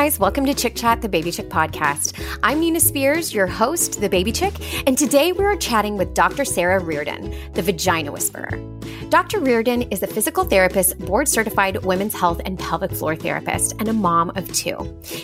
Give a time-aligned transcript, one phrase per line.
[0.00, 0.18] guys.
[0.18, 2.18] Welcome to Chick Chat, the Baby Chick podcast.
[2.42, 4.54] I'm Nina Spears, your host, the Baby Chick,
[4.86, 6.46] and today we're chatting with Dr.
[6.46, 8.69] Sara Reardon, the Vagina Whisperer.
[9.10, 9.40] Dr.
[9.40, 13.92] Reardon is a physical therapist, board certified women's health and pelvic floor therapist, and a
[13.92, 14.76] mom of two.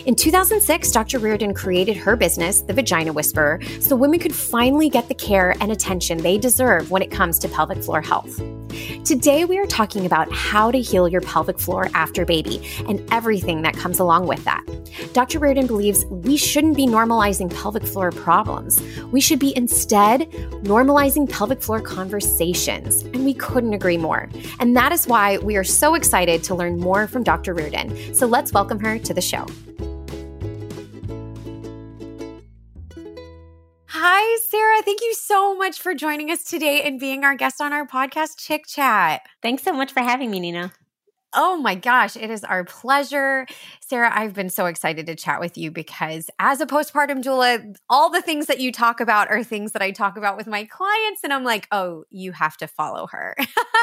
[0.05, 1.19] In 2006, Dr.
[1.19, 5.71] Reardon created her business, The Vagina Whisperer, so women could finally get the care and
[5.71, 8.41] attention they deserve when it comes to pelvic floor health.
[9.05, 13.61] Today, we are talking about how to heal your pelvic floor after baby and everything
[13.61, 14.65] that comes along with that.
[15.13, 15.39] Dr.
[15.39, 18.81] Reardon believes we shouldn't be normalizing pelvic floor problems.
[19.11, 20.29] We should be instead
[20.63, 24.29] normalizing pelvic floor conversations, and we couldn't agree more.
[24.59, 27.53] And that is why we are so excited to learn more from Dr.
[27.53, 28.13] Reardon.
[28.13, 29.45] So let's welcome her to the show.
[33.85, 34.81] Hi, Sara.
[34.83, 38.37] Thank you so much for joining us today and being our guest on our podcast,
[38.37, 39.21] Chick Chat.
[39.41, 40.73] Thanks so much for having me, Nina.
[41.39, 43.45] Oh my gosh, it is our pleasure.
[43.79, 48.09] Sara, I've been so excited to chat with you because as a postpartum doula, all
[48.09, 51.21] the things that you talk about are things that I talk about with my clients.
[51.23, 53.37] And I'm like, oh, you have to follow her.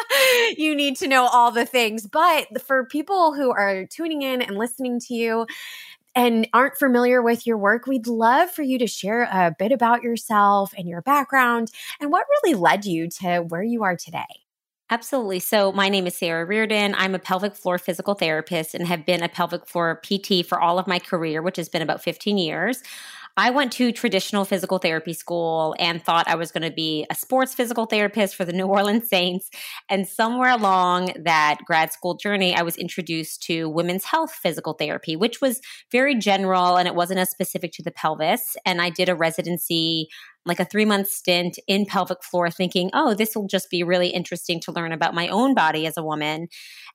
[0.56, 2.08] you need to know all the things.
[2.08, 5.46] But for people who are tuning in and listening to you,
[6.16, 10.04] and aren't familiar with your work, we'd love for you to share a bit about
[10.04, 14.43] yourself and your background and what really led you to where you are today.
[14.94, 15.40] Absolutely.
[15.40, 16.94] So, my name is Sara Reardon.
[16.96, 20.78] I'm a pelvic floor physical therapist and have been a pelvic floor PT for all
[20.78, 22.80] of my career, which has been about 15 years.
[23.36, 27.16] I went to traditional physical therapy school and thought I was going to be a
[27.16, 29.50] sports physical therapist for the New Orleans Saints.
[29.88, 35.16] And somewhere along that grad school journey, I was introduced to women's health physical therapy,
[35.16, 35.60] which was
[35.90, 38.54] very general and it wasn't as specific to the pelvis.
[38.64, 40.06] And I did a residency
[40.46, 44.08] like a three month stint in pelvic floor thinking, oh, this will just be really
[44.08, 46.48] interesting to learn about my own body as a woman.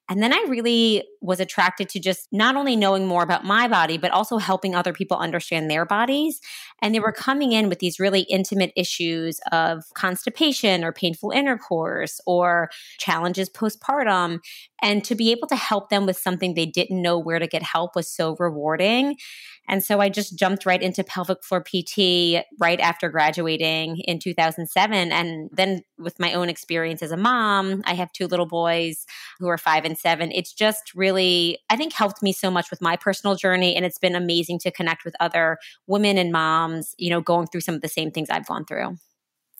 [0.09, 3.99] And then I really was attracted to just not only knowing more about my body,
[3.99, 6.41] but also helping other people understand their bodies.
[6.81, 12.19] And they were coming in with these really intimate issues of constipation or painful intercourse
[12.25, 14.39] or challenges postpartum.
[14.81, 17.63] And to be able to help them with something they didn't know where to get
[17.63, 19.17] help was so rewarding.
[19.69, 25.11] And so I just jumped right into pelvic floor PT right after graduating in 2007.
[25.11, 29.05] And then with my own experience as a mom, I have two little boys
[29.39, 30.31] who are five and seven.
[30.31, 33.75] It's just really, I think, helped me so much with my personal journey.
[33.75, 37.61] And it's been amazing to connect with other women and moms, you know, going through
[37.61, 38.97] some of the same things I've gone through.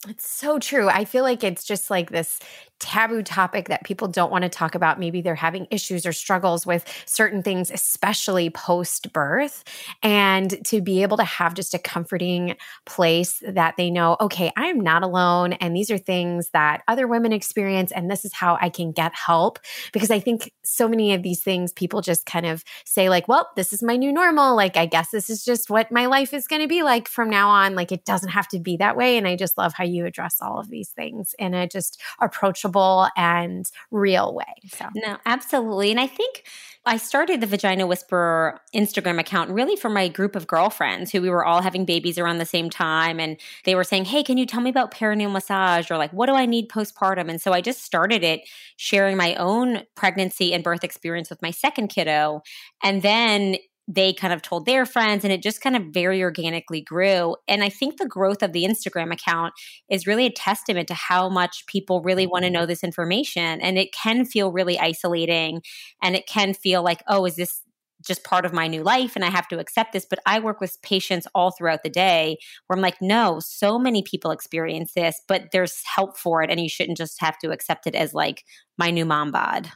[0.08, 0.88] It's so true.
[0.88, 2.40] I feel like it's just like this
[2.80, 4.98] taboo topic that people don't want to talk about.
[4.98, 9.66] Maybe they're having issues or struggles with certain things, especially post birth.
[10.02, 12.56] And to be able to have just a comforting
[12.86, 15.54] place that they know, okay, I am not alone.
[15.54, 17.92] And these are things that other women experience.
[17.92, 19.60] And this is how I can get help.
[19.92, 23.50] Because I think so many of these things people just kind of say, like, well,
[23.58, 24.56] this is my new normal.
[24.56, 27.30] Like, I guess this is just what my life is going to be like from
[27.30, 27.76] now on.
[27.76, 29.18] Like, it doesn't have to be that way.
[29.18, 33.08] And I just love how you address all of these things in a just approachable
[33.16, 34.46] and real way.
[34.74, 35.92] So, no, absolutely.
[35.92, 36.44] And I think
[36.86, 41.30] I started the Vagina Whisperer Instagram account really for my group of girlfriends who we
[41.30, 43.20] were all having babies around the same time.
[43.20, 45.92] And they were saying, Hey, can you tell me about perineal massage?
[45.92, 47.30] Or like, what do I need postpartum?
[47.30, 48.42] And so I just started it
[48.78, 52.42] sharing my own pregnancy and birth experience with my second kiddo.
[52.82, 53.58] And then
[53.92, 57.36] they kind of told their friends and it just kind of very organically grew.
[57.48, 59.54] And I think the growth of the Instagram account
[59.90, 63.60] is really a testament to how much people really want to know this information.
[63.60, 65.64] And it can feel really isolating
[66.04, 67.64] and it can feel like, oh, is this
[68.06, 70.06] just part of my new life and I have to accept this.
[70.08, 72.38] But I work with patients all throughout the day
[72.68, 76.52] where I'm like, no, so many people experience this, but there's help for it.
[76.52, 78.44] And you shouldn't just have to accept it as like
[78.78, 79.72] my new mom bod.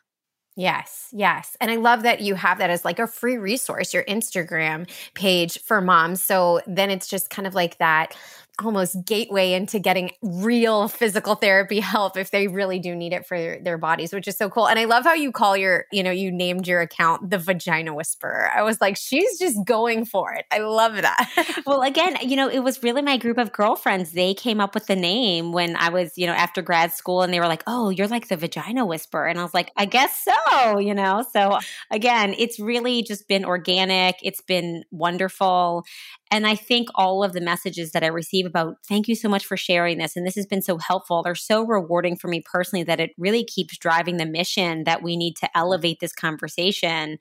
[0.55, 1.57] Yes, yes.
[1.59, 5.59] And I love that you have that as like a free resource, your Instagram page
[5.59, 6.21] for moms.
[6.21, 8.15] So then it's just kind of like that
[8.61, 13.57] almost gateway into getting real physical therapy help if they really do need it for
[13.63, 14.67] their bodies, which is so cool.
[14.67, 17.95] And I love how you call your, you know, you named your account the Vagina
[17.95, 18.51] Whisperer.
[18.55, 20.45] I was like, she's just going for it.
[20.51, 21.61] I love that.
[21.65, 24.11] well, again, you know, it was really my group of girlfriends.
[24.11, 27.33] They came up with the name when I was, you know, after grad school and
[27.33, 29.27] they were like, oh, you're like the Vagina Whisperer.
[29.27, 31.25] And I was like, I guess so, you know?
[31.33, 31.57] So
[31.89, 34.17] again, it's really just been organic.
[34.21, 35.85] It's been wonderful.
[36.33, 39.45] And I think all of the messages that I receive about, thank you so much
[39.45, 40.15] for sharing this.
[40.15, 41.21] And this has been so helpful.
[41.21, 45.15] They're so rewarding for me personally that it really keeps driving the mission that we
[45.15, 45.59] need to mm-hmm.
[45.59, 47.19] elevate this conversation.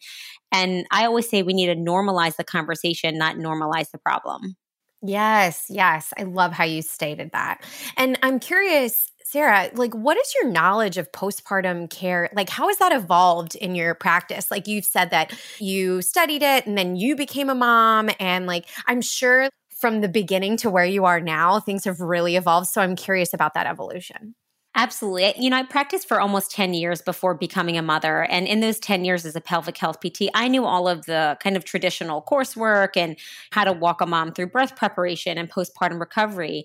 [0.51, 4.57] And I always say we need to normalize the conversation, not normalize the problem.
[5.03, 6.15] Yes, yes.
[6.17, 7.63] I love how you stated that.
[7.99, 12.29] And I'm curious Sara, like, what is your knowledge of postpartum care?
[12.35, 14.51] Like, how has that evolved in your practice?
[14.51, 18.11] Like, you've said that you studied it and then you became a mom.
[18.21, 19.49] And, like, I'm sure
[19.81, 22.67] from the beginning to where you are now, things have really evolved.
[22.67, 24.35] So I'm curious about that evolution.
[24.75, 25.35] Absolutely.
[25.39, 28.25] You know, I practiced for almost 10 years before becoming a mother.
[28.25, 31.37] And in those 10 years as a pelvic health PT, I knew all of the
[31.43, 33.17] kind of traditional coursework and
[33.51, 36.65] how to walk a mom through birth preparation and postpartum recovery.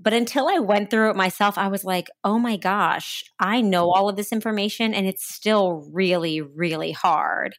[0.00, 3.90] But until I went through it myself, I was like, oh my gosh, I know
[3.90, 7.56] all of this information and it's still really, really hard.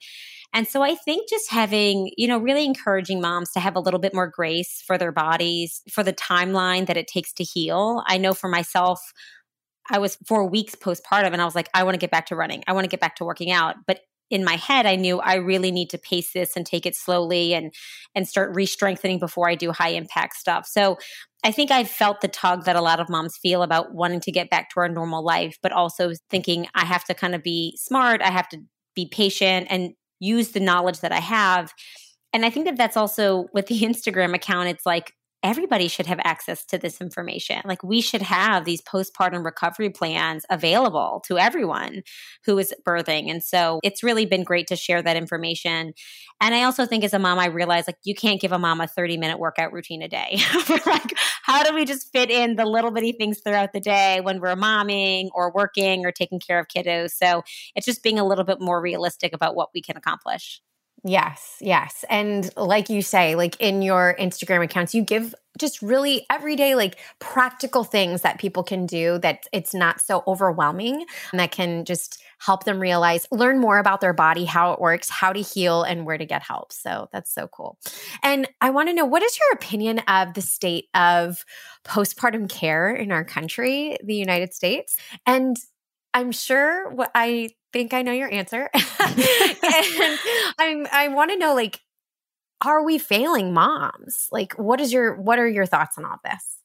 [0.53, 3.99] And so I think just having, you know, really encouraging moms to have a little
[3.99, 8.03] bit more grace for their bodies, for the timeline that it takes to heal.
[8.07, 8.99] I know for myself,
[9.89, 12.35] I was four weeks postpartum and I was like, I want to get back to
[12.35, 12.63] running.
[12.67, 13.75] I want to get back to working out.
[13.85, 16.95] But in my head i knew i really need to pace this and take it
[16.95, 17.73] slowly and
[18.15, 20.67] and start re-strengthening before i do high impact stuff.
[20.67, 20.97] So
[21.43, 24.31] i think i felt the tug that a lot of moms feel about wanting to
[24.31, 27.77] get back to our normal life but also thinking i have to kind of be
[27.77, 28.59] smart i have to
[28.95, 31.73] be patient and use the knowledge that i have.
[32.33, 36.19] And i think that that's also with the instagram account it's like everybody should have
[36.23, 37.61] access to this information.
[37.65, 42.03] Like we should have these postpartum recovery plans available to everyone
[42.45, 43.29] who is birthing.
[43.29, 45.93] And so it's really been great to share that information.
[46.41, 48.81] And I also think as a mom, I realize like you can't give a mom
[48.81, 50.39] a 30 minute workout routine a day.
[50.85, 51.13] like,
[51.43, 54.55] how do we just fit in the little bitty things throughout the day when we're
[54.55, 57.11] momming or working or taking care of kiddos?
[57.11, 57.43] So
[57.75, 60.61] it's just being a little bit more realistic about what we can accomplish.
[61.03, 62.03] Yes, yes.
[62.09, 66.97] And like you say, like in your Instagram accounts, you give just really everyday, like
[67.19, 72.21] practical things that people can do that it's not so overwhelming and that can just
[72.39, 76.05] help them realize, learn more about their body, how it works, how to heal, and
[76.05, 76.71] where to get help.
[76.71, 77.77] So that's so cool.
[78.23, 81.43] And I want to know what is your opinion of the state of
[81.85, 84.95] postpartum care in our country, the United States?
[85.25, 85.57] And
[86.13, 88.69] I'm sure what I think I know your answer.
[88.99, 90.19] and
[90.57, 91.81] I'm I want to know like
[92.65, 94.27] are we failing moms?
[94.31, 96.59] Like what is your what are your thoughts on all this?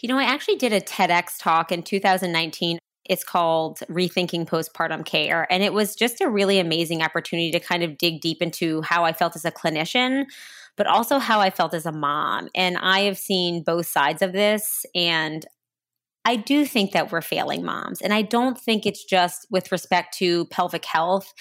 [0.00, 5.50] You know, I actually did a TEDx talk in 2019 it's called Rethinking Postpartum Care.
[5.50, 9.04] And it was just a really amazing opportunity to kind of dig deep into how
[9.04, 10.26] I felt as a clinician,
[10.76, 12.48] but also how I felt as a mom.
[12.54, 14.84] And I have seen both sides of this.
[14.94, 15.46] And
[16.24, 18.00] I do think that we're failing moms.
[18.00, 21.32] And I don't think it's just with respect to pelvic health.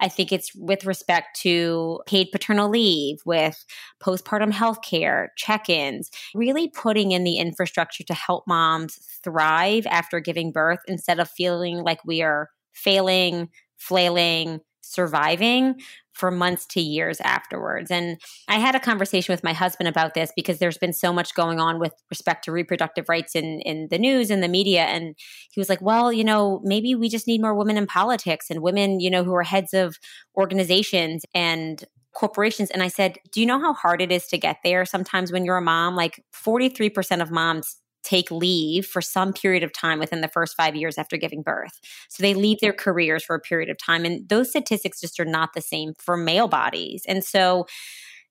[0.00, 3.64] I think it's with respect to paid paternal leave, with
[4.02, 10.18] postpartum health care, check ins, really putting in the infrastructure to help moms thrive after
[10.18, 15.76] giving birth instead of feeling like we are failing, flailing, surviving
[16.12, 17.90] for months to years afterwards.
[17.90, 21.34] And I had a conversation with my husband about this because there's been so much
[21.34, 24.82] going on with respect to reproductive rights in, in the news and the media.
[24.82, 25.16] And
[25.50, 28.60] he was like, well, you know, maybe we just need more women in politics and
[28.60, 29.98] women, you know, who are heads of
[30.36, 32.70] organizations and corporations.
[32.70, 35.44] And I said, do you know how hard it is to get there sometimes when
[35.44, 35.96] you're a mom?
[35.96, 40.74] Like 43% of moms take leave for some period of time within the first five
[40.76, 41.80] years after giving birth.
[42.08, 44.04] So they leave their careers for a period of time.
[44.04, 47.04] And those statistics just are not the same for male bodies.
[47.06, 47.66] And so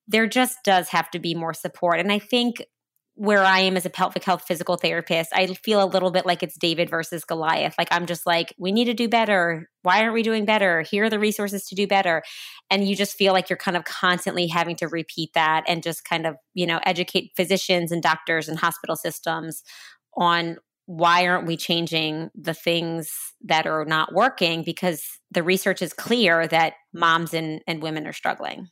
[0.08, 2.00] there just does have to be more support.
[2.00, 2.66] And I think
[3.16, 6.44] where I am as a pelvic health physical therapist, I feel a little bit like
[6.44, 7.76] it's David versus Goliath.
[7.78, 9.70] Like I'm just like, we need to do better.
[9.82, 10.82] Why aren't we doing better?
[10.82, 12.24] Here are the resources to do better.
[12.70, 16.06] And you just feel like you're kind of constantly having to repeat that and just
[16.06, 19.62] kind of, you know, educate physicians and doctors and hospital systems
[20.16, 25.94] on why aren't we changing the things that are not working because the research is
[25.94, 28.68] clear that moms and, and women are struggling.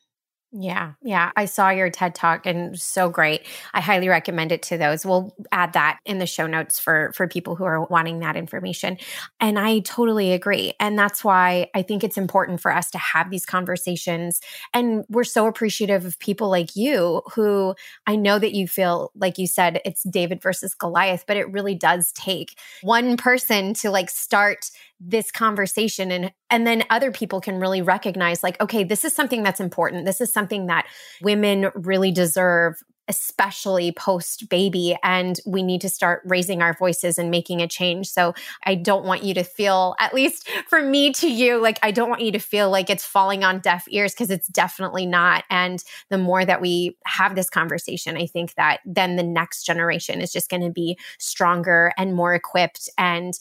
[0.51, 1.31] Yeah, yeah.
[1.35, 3.45] I saw your TED talk and so great.
[3.75, 5.05] I highly recommend it to those.
[5.05, 8.97] We'll add that in the show notes for for people who are wanting that information.
[9.39, 10.73] And I totally agree.
[10.79, 14.41] And that's why I think it's important for us to have these conversations.
[14.73, 17.75] And we're so appreciative of people like you who
[18.07, 21.75] I know that you feel like you said it's David versus Goliath, but it really
[21.75, 27.59] does take one person to like start this conversation and and then other people can
[27.59, 30.05] really recognize like okay this is something that's important.
[30.05, 30.87] This is something that
[31.21, 32.75] women really deserve
[33.07, 38.07] especially post baby and we need to start raising our voices and making a change.
[38.07, 38.33] So
[38.65, 42.09] i don't want you to feel at least for me to you like i don't
[42.09, 45.43] want you to feel like it's falling on deaf ears because it's definitely not.
[45.49, 50.21] And the more that we have this conversation i think that then the next generation
[50.21, 53.33] is just going to be stronger and more equipped and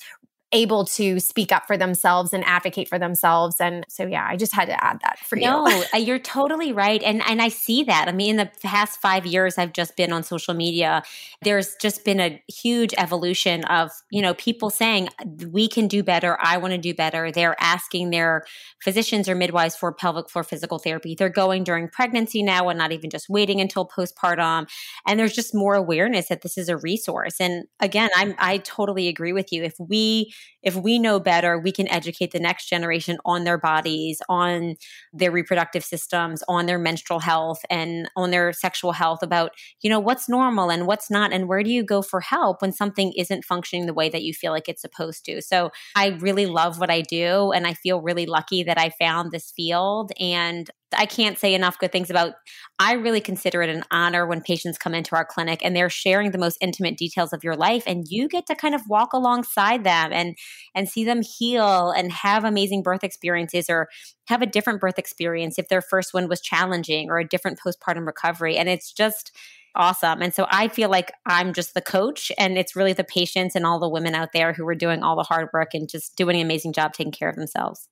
[0.53, 3.57] able to speak up for themselves and advocate for themselves.
[3.61, 5.75] And so, yeah, I just had to add that for no, you.
[5.75, 7.03] No, uh, you're totally right.
[7.03, 8.09] And, and I see that.
[8.09, 11.03] I mean, in the past five years, I've just been on social media.
[11.43, 15.11] There's just been a huge evolution of, you know, people saying,
[15.51, 16.39] we can do better.
[16.41, 17.31] I want to do better.
[17.31, 18.45] They're asking their
[18.83, 21.15] physicians or midwives for pelvic floor physical therapy.
[21.15, 24.67] They're going during pregnancy now and not even just waiting until postpartum.
[25.07, 27.37] And there's just more awareness that this is a resource.
[27.39, 29.63] And again, I'm, I totally agree with you.
[29.63, 30.33] If we
[30.63, 34.75] if we know better, we can educate the next generation on their bodies, on
[35.13, 39.53] their reproductive systems, on their menstrual health, and on their sexual health about,
[39.83, 42.73] you know, what's normal and what's not, and where do you go for help when
[42.73, 45.41] something isn't functioning the way that you feel like it's supposed to.
[45.41, 49.31] So I really love what I do, and I feel really lucky that I found
[49.31, 50.11] this field.
[50.19, 52.35] And I can't say enough good things about.
[52.79, 56.31] I really consider it an honor when patients come into our clinic and they're sharing
[56.31, 59.85] the most intimate details of your life and you get to kind of walk alongside
[59.85, 60.37] them and
[60.75, 63.89] and see them heal and have amazing birth experiences or
[64.29, 68.07] have a different birth experience if their first one was challenging or a different postpartum
[68.07, 69.33] recovery and it's just
[69.75, 70.23] awesome.
[70.23, 73.65] And so I feel like I'm just the coach and it's really the patients and
[73.65, 76.37] all the women out there who are doing all the hard work and just doing
[76.37, 77.89] an amazing job taking care of themselves.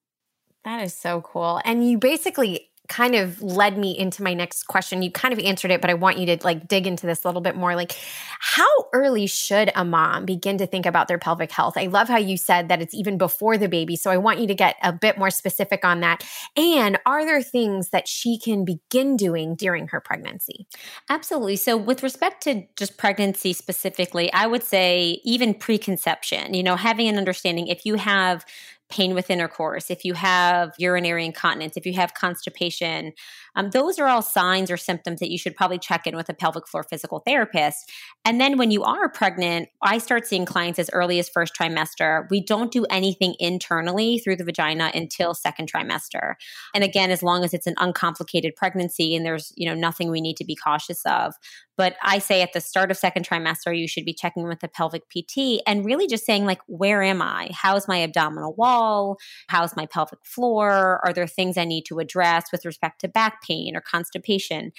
[0.65, 1.61] That is so cool.
[1.65, 5.03] And you basically kind of led me into my next question.
[5.03, 7.29] You kind of answered it, but I want you to like dig into this a
[7.29, 7.75] little bit more.
[7.75, 7.97] Like,
[8.41, 11.77] how early should a mom begin to think about their pelvic health?
[11.77, 13.97] I love how you said that it's even before the baby.
[13.97, 16.25] So I want you to get a bit more specific on that.
[16.57, 20.67] And are there things that she can begin doing during her pregnancy?
[21.09, 21.57] Absolutely.
[21.57, 27.09] So, with respect to just pregnancy specifically, I would say even preconception, you know, having
[27.09, 28.45] an understanding if you have
[28.89, 33.13] pain with intercourse, if you have urinary incontinence, if you have constipation,
[33.57, 36.35] um, those are all signs or symptoms that you should probably check in with a
[36.35, 37.91] pelvic floor physical therapist.
[38.25, 42.27] And then when you are pregnant, I start seeing clients as early as first trimester.
[42.31, 46.35] We don't do anything internally through the vagina until second trimester.
[46.75, 50.21] And again, as long as it's an uncomplicated pregnancy and there's, you know, nothing we
[50.21, 51.35] need to be cautious of.
[51.77, 54.69] But I say at the start of second trimester, you should be checking with the
[54.69, 57.51] pelvic PT and really just saying, like, where am I?
[57.53, 59.19] How's my abdominal wall?
[59.49, 61.01] How's my pelvic floor?
[61.05, 64.73] Are there things I need to address with respect to back pain or constipation?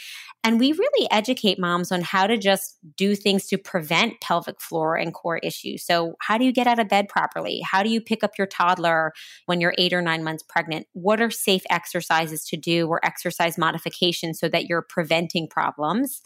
[0.44, 4.96] And we really educate moms on how to just do things to prevent pelvic floor
[4.96, 5.86] and core issues.
[5.86, 7.62] So, how do you get out of bed properly?
[7.62, 9.14] How do you pick up your toddler
[9.46, 10.88] when you're eight or nine months pregnant?
[10.94, 16.22] What are safe exercises to do or exercise modifications so that you're preventing problems?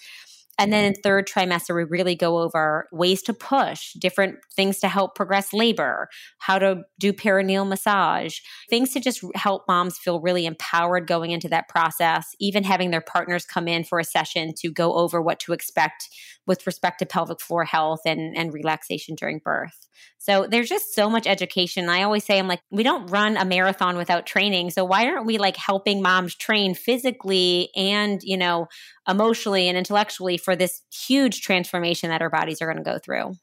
[0.62, 4.88] And then in third trimester, we really go over ways to push, different things to
[4.88, 8.38] help progress labor, how to do perineal massage,
[8.70, 13.02] things to just help moms feel really empowered going into that process, even having their
[13.02, 16.08] partners come in for a session to go over what to expect
[16.46, 19.88] with respect to pelvic floor health and, and relaxation during birth.
[20.18, 21.90] So there's just so much education.
[21.90, 24.70] I always say, I'm like, we don't run a marathon without training.
[24.70, 28.68] So why aren't we like helping moms train physically and, you know,
[29.08, 33.34] emotionally and intellectually for this huge transformation that our bodies are going to go through?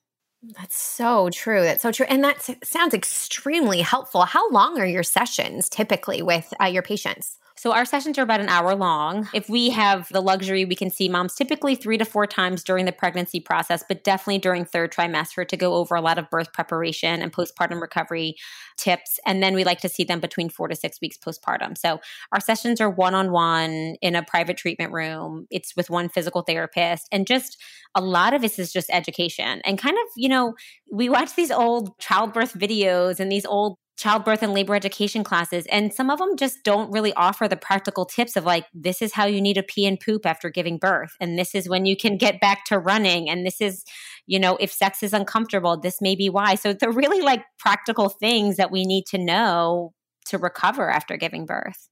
[0.57, 1.63] That's so true.
[1.63, 2.07] That's so true.
[2.09, 4.23] And that sounds extremely helpful.
[4.23, 7.39] How long are your sessions typically with uh, your patients?
[7.59, 9.29] So our sessions are about an hour long.
[9.35, 12.85] If we have the luxury, we can see moms typically three to four times during
[12.85, 16.53] the pregnancy process, but definitely during third trimester to go over a lot of birth
[16.53, 18.37] preparation and postpartum recovery
[18.77, 19.19] tips.
[19.27, 21.77] And then we like to see them between four to six weeks postpartum.
[21.77, 22.01] So
[22.33, 25.49] our sessions are one on one in a private treatment room.
[25.51, 27.09] It's with one physical therapist.
[27.11, 27.61] And just
[27.97, 30.55] a lot of this is just education and kind of, you know,
[30.93, 35.93] we watch these old childbirth videos and these old childbirth and labor education classes and
[35.93, 39.27] some of them just don't really offer the practical tips of like this is how
[39.27, 42.17] you need to pee and poop after giving birth and this is when you can
[42.17, 43.85] get back to running and this is
[44.27, 48.09] you know if sex is uncomfortable this may be why so they're really like practical
[48.09, 49.93] things that we need to know
[50.25, 51.89] to recover after giving birth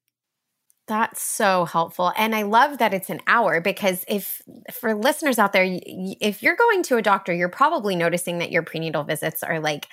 [0.88, 2.12] that's so helpful.
[2.16, 4.40] And I love that it's an hour because if,
[4.72, 8.62] for listeners out there, if you're going to a doctor, you're probably noticing that your
[8.62, 9.88] prenatal visits are like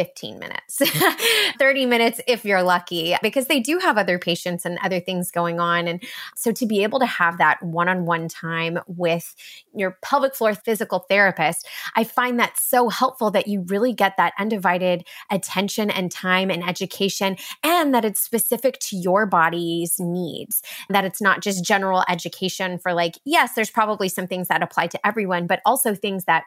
[0.00, 0.80] 15 minutes,
[1.58, 5.60] 30 minutes if you're lucky, because they do have other patients and other things going
[5.60, 5.86] on.
[5.86, 6.02] And
[6.34, 9.34] so to be able to have that one on one time with
[9.74, 14.32] your pelvic floor physical therapist, I find that so helpful that you really get that
[14.38, 21.04] undivided attention and time and education, and that it's specific to your body's needs, that
[21.04, 25.06] it's not just general education for like, yes, there's probably some things that apply to
[25.06, 26.44] everyone, but also things that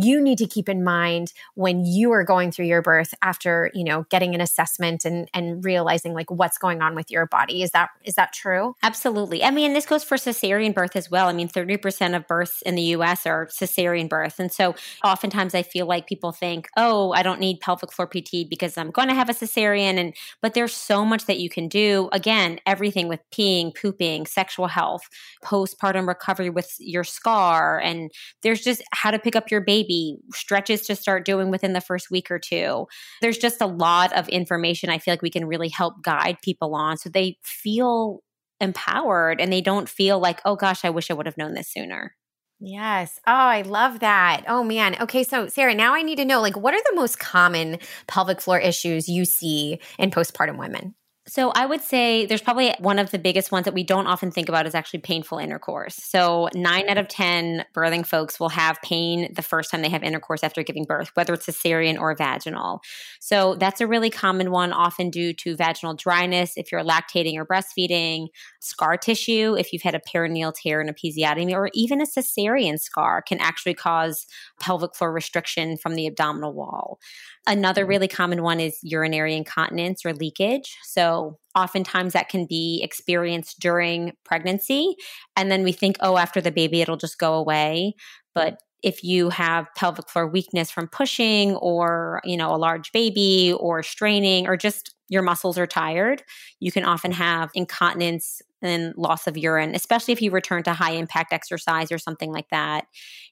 [0.00, 3.84] you need to keep in mind when you are going through your birth after, you
[3.84, 7.62] know, getting an assessment and and realizing like what's going on with your body.
[7.62, 8.74] Is that is that true?
[8.82, 9.44] Absolutely.
[9.44, 11.28] I mean, this goes for cesarean birth as well.
[11.28, 14.40] I mean, 30% of births in the US are cesarean birth.
[14.40, 18.46] And so oftentimes I feel like people think, "Oh, I don't need pelvic floor PT
[18.48, 21.68] because I'm going to have a cesarean." And but there's so much that you can
[21.68, 22.08] do.
[22.12, 25.02] Again, everything with peeing, pooping, sexual health,
[25.44, 28.10] postpartum recovery with your scar, and
[28.42, 32.10] there's just how to pick up your baby, stretches to start doing within the first
[32.10, 32.77] week or two.
[33.20, 36.74] There's just a lot of information I feel like we can really help guide people
[36.74, 38.20] on so they feel
[38.60, 41.72] empowered and they don't feel like, oh gosh, I wish I would have known this
[41.72, 42.14] sooner.
[42.60, 43.20] Yes.
[43.26, 44.44] Oh, I love that.
[44.48, 44.96] Oh man.
[45.00, 48.40] Okay, so Sara, now I need to know like what are the most common pelvic
[48.40, 50.94] floor issues you see in postpartum women?
[51.28, 54.30] So I would say there's probably one of the biggest ones that we don't often
[54.30, 55.94] think about is actually painful intercourse.
[55.94, 60.02] So nine out of 10 birthing folks will have pain the first time they have
[60.02, 62.80] intercourse after giving birth, whether it's a cesarean or vaginal.
[63.20, 67.44] So that's a really common one, often due to vaginal dryness if you're lactating or
[67.44, 68.28] breastfeeding,
[68.60, 73.22] scar tissue if you've had a perineal tear and episiotomy, or even a cesarean scar
[73.22, 74.26] can actually cause
[74.60, 76.98] pelvic floor restriction from the abdominal wall.
[77.46, 77.90] Another mm-hmm.
[77.90, 80.76] really common one is urinary incontinence or leakage.
[80.84, 84.94] So, oftentimes that can be experienced during pregnancy.
[85.36, 87.94] And then we think, oh, after the baby, it'll just go away.
[88.34, 93.52] But if you have pelvic floor weakness from pushing or you know a large baby
[93.58, 96.22] or straining or just your muscles are tired
[96.60, 100.92] you can often have incontinence and loss of urine especially if you return to high
[100.92, 102.86] impact exercise or something like that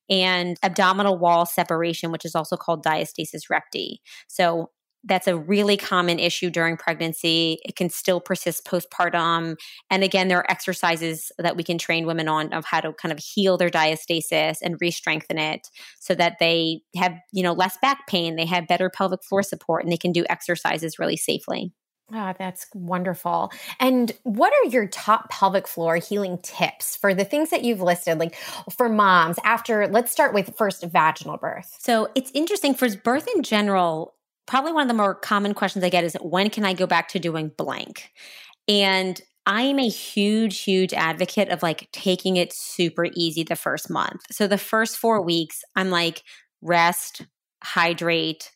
[0.08, 4.00] and abdominal wall separation which is also called diastasis recti.
[4.28, 4.70] So
[5.06, 7.58] that's a really common issue during pregnancy.
[7.64, 9.56] It can still persist postpartum.
[9.90, 13.12] And again, there are exercises that we can train women on of how to kind
[13.12, 15.68] of heal their diastasis and re-strengthen it
[16.00, 19.84] so that they have, you know, less back pain, they have better pelvic floor support,
[19.84, 21.72] and they can do exercises really safely.
[22.14, 23.50] Oh, that's wonderful.
[23.80, 28.20] And what are your top pelvic floor healing tips for the things that you've listed,
[28.20, 28.36] like
[28.76, 31.74] for moms after, let's start with first vaginal birth?
[31.80, 34.14] So it's interesting for birth in general,
[34.46, 37.08] probably one of the more common questions I get is when can I go back
[37.08, 38.10] to doing blank?
[38.68, 43.88] And I am a huge, huge advocate of like taking it super easy the first
[43.88, 44.22] month.
[44.30, 46.22] So the first four weeks, I'm like,
[46.62, 47.22] rest,
[47.62, 48.50] hydrate,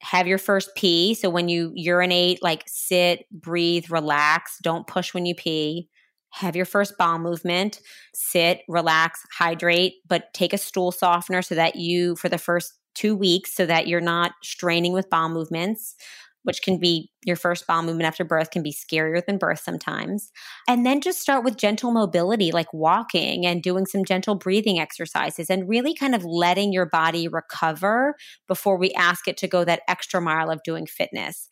[0.00, 1.12] have your first pee.
[1.12, 5.88] So when you urinate, like sit, breathe, relax, don't push when you pee.
[6.32, 7.80] Have your first bowel movement,
[8.14, 13.16] sit, relax, hydrate, but take a stool softener so that you, for the first two
[13.16, 15.96] weeks so that you're not straining with bowel movements
[16.42, 20.30] which can be your first bowel movement after birth can be scarier than birth sometimes.
[20.66, 25.50] And then just start with gentle mobility, like walking and doing some gentle breathing exercises
[25.50, 28.14] and really kind of letting your body recover
[28.48, 31.48] before we ask it to go that extra mile of doing fitness.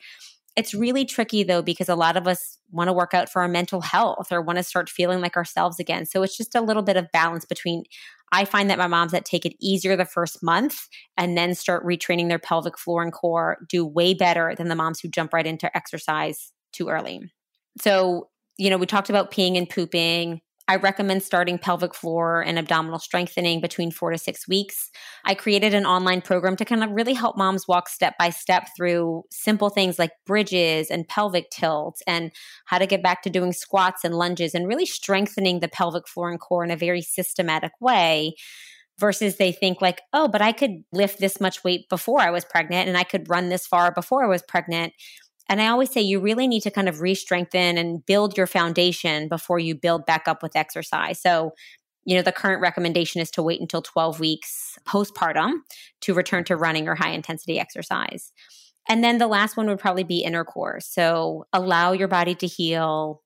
[0.59, 3.49] It's really tricky though, because a lot of us want to work out for our
[3.49, 6.05] mental health or want to start feeling like ourselves again.
[6.05, 7.85] So it's just a little bit of balance between
[8.33, 11.87] I find that my moms that take it easier the first month and then start
[11.87, 15.47] retraining their pelvic floor and core do way better than the moms who jump right
[15.47, 17.23] into exercise too early.
[17.81, 20.40] So, you know, we talked about peeing and pooping.
[20.68, 24.90] I recommend starting pelvic floor and abdominal strengthening between four to six weeks.
[25.24, 28.68] I created an online program to kind of really help moms walk step by step
[28.76, 32.31] through simple things like bridges and pelvic tilts and
[32.66, 36.31] how to get back to doing squats and lunges and really strengthening the pelvic floor
[36.31, 38.35] and core in a very systematic way
[38.98, 42.44] versus they think like, oh, but I could lift this much weight before I was
[42.44, 44.92] pregnant and I could run this far before I was pregnant.
[45.48, 48.46] And I always say you really need to kind of re strengthen and build your
[48.46, 51.20] foundation before you build back up with exercise.
[51.20, 51.52] So,
[52.04, 55.52] you know, the current recommendation is to wait until 12 weeks postpartum
[56.02, 58.32] to return to running or high intensity exercise.
[58.88, 60.87] And then the last one would probably be intercourse.
[60.87, 63.22] So, allow your body to heal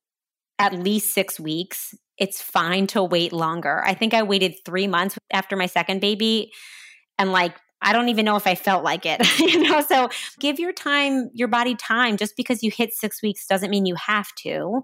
[0.59, 1.95] at least six weeks.
[2.19, 3.83] It's fine to wait longer.
[3.85, 6.53] I think I waited three months after my second baby
[7.19, 9.81] and like I don't even know if I felt like it, you know?
[9.81, 10.09] So
[10.41, 12.17] give your time, your body time.
[12.17, 14.83] Just because you hit six weeks doesn't mean you have to.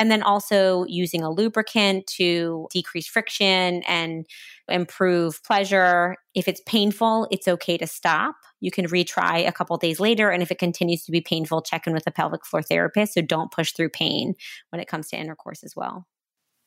[0.00, 4.26] And then also using a lubricant to decrease friction and
[4.68, 6.16] improve pleasure.
[6.34, 8.36] If it's painful, it's okay to stop.
[8.60, 10.30] You can retry a couple days later.
[10.30, 13.14] And if it continues to be painful, check in with a pelvic floor therapist.
[13.14, 14.34] So don't push through pain
[14.70, 16.06] when it comes to intercourse as well.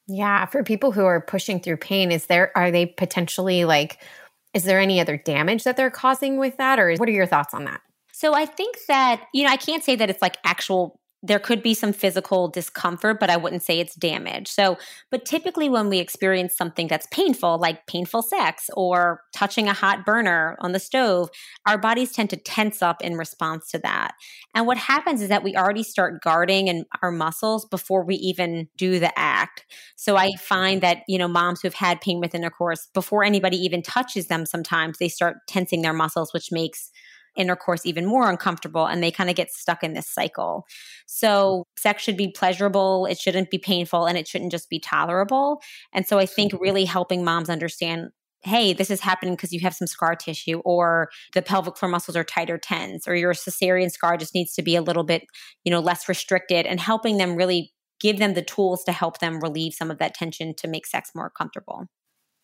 [0.08, 4.02] Yeah, for people who are pushing through pain, is there are they potentially like
[4.54, 6.80] is there any other damage that they're causing with that?
[6.80, 7.82] Or what are your thoughts on that?
[8.14, 11.62] So I think that, you know, I can't say that it's like actual there could
[11.62, 14.48] be some physical discomfort, but I wouldn't say it's damage.
[14.48, 14.78] So,
[15.12, 20.04] but typically when we experience something that's painful, like painful sex or touching a hot
[20.06, 21.30] burner on the stove,
[21.68, 24.14] our bodies tend to tense up in response to that.
[24.56, 28.68] And what happens is that we already start guarding and our muscles before we even
[28.78, 29.66] do the act.
[29.96, 33.84] So I find that, you know, moms who've had pain with intercourse, before anybody even
[33.84, 36.90] touches them, sometimes they start tensing their muscles, which makes
[37.36, 40.66] intercourse even more uncomfortable and they kind of get stuck in this cycle.
[41.08, 45.62] So, sex should be pleasurable, it shouldn't be painful, and it shouldn't just be tolerable.
[45.94, 48.10] And so, I think really helping moms understand
[48.44, 52.18] hey, this is happening because you have some scar tissue, or the pelvic floor muscles
[52.18, 55.24] are tighter tense, or your cesarean scar just needs to be a little bit,
[55.64, 59.40] you know, less restricted, and helping them really give them the tools to help them
[59.40, 61.86] relieve some of that tension to make sex more comfortable.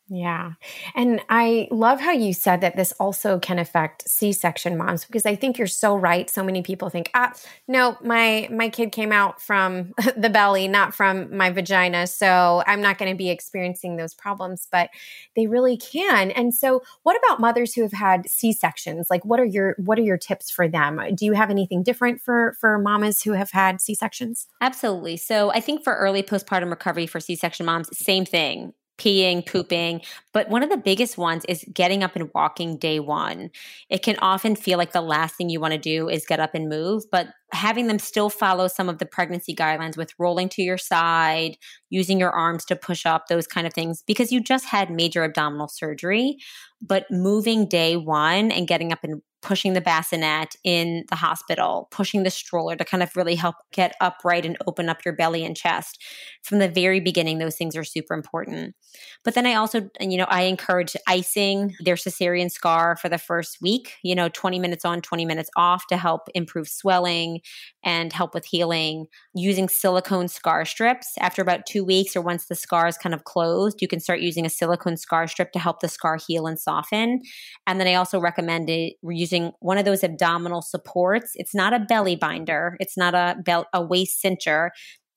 [0.09, 0.53] Yeah.
[0.95, 5.35] And I love how you said that this also can affect C-section moms because I
[5.35, 6.29] think you're so right.
[6.29, 7.33] So many people think, "Ah,
[7.67, 12.81] no, my my kid came out from the belly, not from my vagina, so I'm
[12.81, 14.91] not going to be experiencing those problems." But
[15.35, 16.31] they really can.
[16.31, 19.07] And so, what about mothers who have had C-sections?
[19.09, 21.01] Like what are your what are your tips for them?
[21.15, 24.47] Do you have anything different for for mamas who have had C-sections?
[24.61, 25.17] Absolutely.
[25.17, 30.01] So, I think for early postpartum recovery for C-section moms, same thing peeing, pooping.
[30.33, 33.51] But one of the biggest ones is getting up and walking day one.
[33.89, 36.55] It can often feel like the last thing you want to do is get up
[36.55, 40.61] and move, but having them still follow some of the pregnancy guidelines with rolling to
[40.61, 41.57] your side,
[41.89, 45.23] using your arms to push up, those kind of things, because you just had major
[45.23, 46.37] abdominal surgery.
[46.81, 52.23] But moving day one and getting up and pushing the bassinet in the hospital, pushing
[52.23, 55.55] the stroller to kind of really help get upright and open up your belly and
[55.55, 56.03] chest.
[56.43, 58.75] From the very beginning, those things are super important.
[59.23, 63.57] But then I also, you know, I encourage icing their cesarean scar for the first
[63.61, 67.41] week, you know, 20 minutes on, 20 minutes off to help improve swelling
[67.83, 69.05] and help with healing.
[69.35, 73.23] Using silicone scar strips after about two weeks or once the scar is kind of
[73.25, 76.59] closed, you can start using a silicone scar strip to help the scar heal and
[76.59, 77.21] soften.
[77.67, 79.26] And then I also recommend it, using
[79.59, 81.31] one of those abdominal supports.
[81.35, 84.69] It's not a belly binder, it's not a, belt, a waist cincher.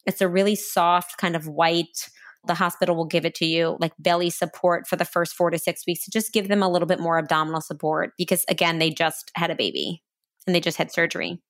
[0.06, 2.08] It's a really soft, kind of white,
[2.46, 5.58] the hospital will give it to you like belly support for the first four to
[5.58, 8.90] six weeks to just give them a little bit more abdominal support because again they
[8.90, 10.02] just had a baby
[10.46, 11.40] and they just had surgery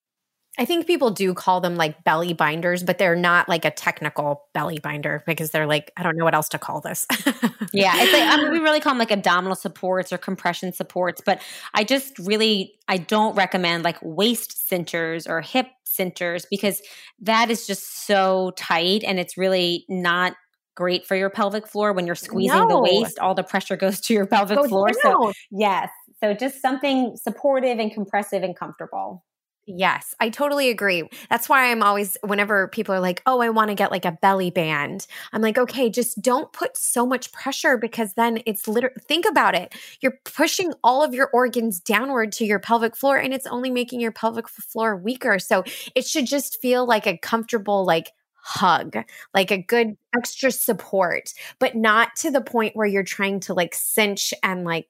[0.58, 4.44] I think people do call them like belly binders, but they're not like a technical
[4.52, 7.06] belly binder because they're like, I don't know what else to call this.
[7.72, 7.92] yeah.
[7.96, 11.40] It's like, I mean, we really call them like abdominal supports or compression supports, but
[11.72, 16.82] I just really, I don't recommend like waist cinchers or hip cinchers because
[17.20, 20.34] that is just so tight and it's really not
[20.76, 22.68] great for your pelvic floor when you're squeezing no.
[22.68, 24.94] the waist all the pressure goes to your pelvic Go floor down.
[25.02, 25.90] so yes
[26.22, 29.24] so just something supportive and compressive and comfortable
[29.72, 31.08] Yes, I totally agree.
[31.30, 34.18] That's why I'm always, whenever people are like, oh, I want to get like a
[34.20, 38.96] belly band, I'm like, okay, just don't put so much pressure because then it's literally,
[39.06, 39.72] think about it.
[40.00, 44.00] You're pushing all of your organs downward to your pelvic floor and it's only making
[44.00, 45.38] your pelvic floor weaker.
[45.38, 45.62] So
[45.94, 48.10] it should just feel like a comfortable, like,
[48.42, 48.96] hug,
[49.34, 53.74] like a good extra support, but not to the point where you're trying to like
[53.74, 54.88] cinch and like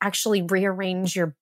[0.00, 1.36] actually rearrange your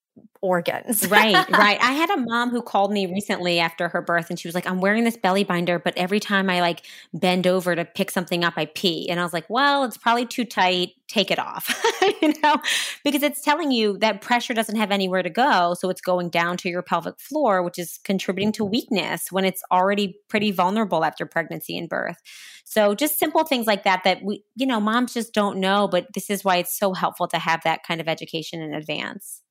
[0.44, 1.06] organs.
[1.10, 1.78] right, right.
[1.80, 4.66] I had a mom who called me recently after her birth and she was like,
[4.66, 6.82] I'm wearing this belly binder, but every time I like
[7.14, 9.08] bend over to pick something up, I pee.
[9.08, 10.90] And I was like, well, it's probably too tight.
[11.08, 11.82] Take it off,
[12.22, 12.56] you know,
[13.04, 15.74] because it's telling you that pressure doesn't have anywhere to go.
[15.78, 19.62] So it's going down to your pelvic floor, which is contributing to weakness when it's
[19.70, 22.16] already pretty vulnerable after pregnancy and birth.
[22.64, 26.06] So just simple things like that, that we, you know, moms just don't know, but
[26.14, 29.42] this is why it's so helpful to have that kind of education in advance.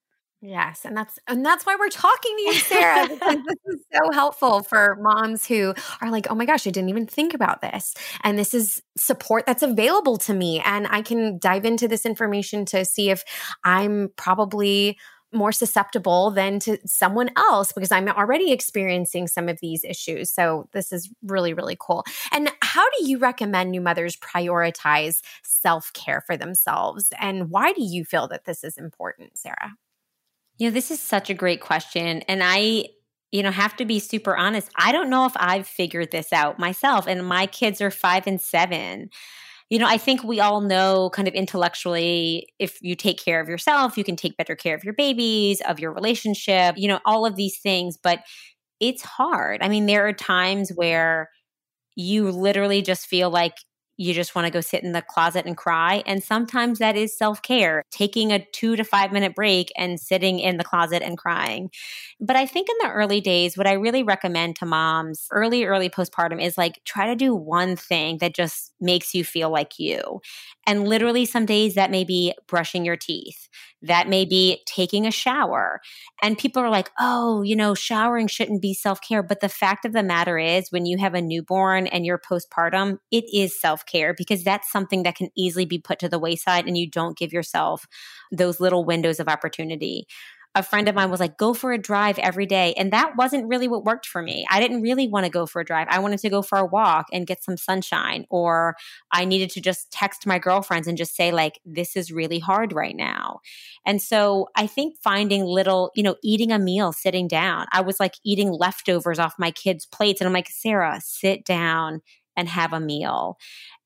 [0.45, 4.61] Yes, and that's and that's why we're talking to you, Sara, this is so helpful
[4.61, 7.93] for moms who are like, "Oh my gosh, I didn't even think about this."
[8.25, 12.65] And this is support that's available to me and I can dive into this information
[12.65, 13.23] to see if
[13.63, 14.97] I'm probably
[15.31, 20.29] more susceptible than to someone else because I'm already experiencing some of these issues.
[20.29, 22.03] So this is really really cool.
[22.33, 28.03] And how do you recommend new mothers prioritize self-care for themselves and why do you
[28.03, 29.71] feel that this is important, Sara?
[30.57, 32.21] You know, this is such a great question.
[32.27, 32.85] And I,
[33.31, 34.69] you know, have to be super honest.
[34.75, 37.07] I don't know if I've figured this out myself.
[37.07, 39.09] And my kids are five and seven.
[39.69, 43.49] You know, I think we all know kind of intellectually if you take care of
[43.49, 47.25] yourself, you can take better care of your babies, of your relationship, you know, all
[47.25, 47.97] of these things.
[48.01, 48.19] But
[48.79, 49.63] it's hard.
[49.63, 51.29] I mean, there are times where
[51.95, 53.55] you literally just feel like
[53.97, 56.03] you just want to go sit in the closet and cry.
[56.05, 60.39] And sometimes that is self care, taking a two to five minute break and sitting
[60.39, 61.69] in the closet and crying.
[62.19, 65.89] But I think in the early days, what I really recommend to moms early, early
[65.89, 70.21] postpartum is like try to do one thing that just makes you feel like you.
[70.65, 73.49] And literally, some days that may be brushing your teeth,
[73.81, 75.81] that may be taking a shower.
[76.21, 79.21] And people are like, oh, you know, showering shouldn't be self care.
[79.21, 82.99] But the fact of the matter is, when you have a newborn and you're postpartum,
[83.11, 86.65] it is self care because that's something that can easily be put to the wayside
[86.67, 87.85] and you don't give yourself
[88.31, 90.07] those little windows of opportunity
[90.55, 92.73] a friend of mine was like, go for a drive every day.
[92.77, 94.45] And that wasn't really what worked for me.
[94.51, 95.87] I didn't really want to go for a drive.
[95.89, 98.75] I wanted to go for a walk and get some sunshine, or
[99.11, 102.71] I needed to just text my girlfriends and just say, like, this is really hard
[102.71, 103.39] right now.
[103.85, 107.65] And so I think finding little, you know, eating a meal, sitting down.
[107.71, 110.21] I was like eating leftovers off my kids' plates.
[110.21, 112.01] And I'm like, Sara, sit down
[112.35, 113.37] and have a meal.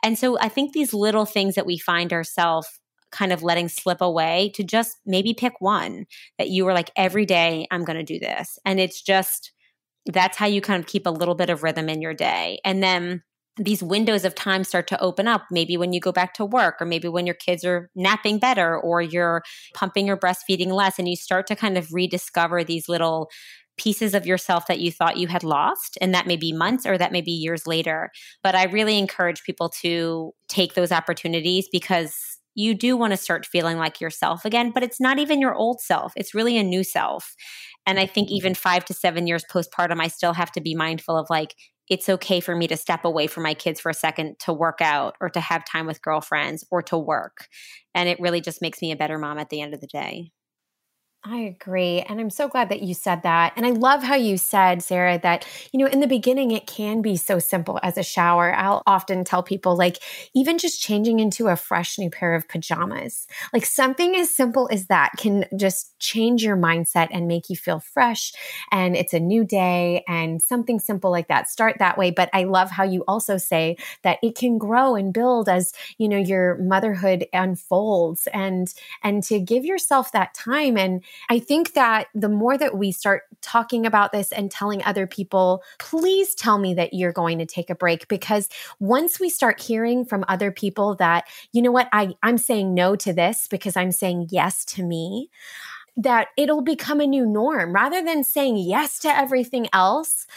[0.04, 2.68] And so I think these little things that we find ourselves
[3.12, 6.06] kind of letting slip away to just maybe pick one
[6.38, 8.60] that you were like, every day I'm going to do this.
[8.66, 9.52] And it's just,
[10.06, 12.60] that's how you kind of keep a little bit of rhythm in your day.
[12.64, 13.24] And then
[13.58, 16.76] these windows of time start to open up maybe when you go back to work
[16.80, 19.42] or maybe when your kids are napping better or you're
[19.74, 23.30] pumping or breastfeeding less and you start to kind of rediscover these little
[23.78, 26.98] pieces of yourself that you thought you had lost and that may be months or
[26.98, 28.10] that may be years later
[28.44, 33.46] but i really encourage people to take those opportunities because you do want to start
[33.46, 36.12] feeling like yourself again, but it's not even your old self.
[36.18, 37.36] It's really a new self.
[37.86, 38.38] And I think mm-hmm.
[38.38, 41.54] even five to seven years postpartum, I still have to be mindful of like,
[41.88, 44.80] it's okay for me to step away from my kids for a second to work
[44.82, 47.48] out or to have time with girlfriends or to work.
[47.94, 50.32] And it really just makes me a better mom at the end of the day.
[51.30, 52.00] I agree.
[52.08, 53.52] And I'm so glad that you said that.
[53.58, 57.02] And I love how you said, Sara, that, you know, in the beginning, it can
[57.02, 58.54] be so simple as a shower.
[58.56, 59.98] I'll often tell people, like,
[60.34, 64.88] even just changing into a fresh new pair of pajamas, like something as simple as
[64.88, 68.32] that can just change your mindset and make you feel fresh.
[68.72, 71.50] And it's a new day and something simple like that.
[71.50, 72.10] Start that way.
[72.10, 76.08] But I love how you also say that it can grow and build as, you
[76.08, 82.08] know, your motherhood unfolds and, and to give yourself that time and, I think that
[82.14, 86.74] the more that we start talking about this and telling other people, please tell me
[86.76, 88.50] that you're going to take a break because
[88.80, 92.96] once we start hearing from other people that, you know what, I, I'm saying no
[92.98, 95.30] to this because I'm saying yes to me
[95.98, 97.74] that it'll become a new norm.
[97.74, 100.28] Rather than saying yes to everything else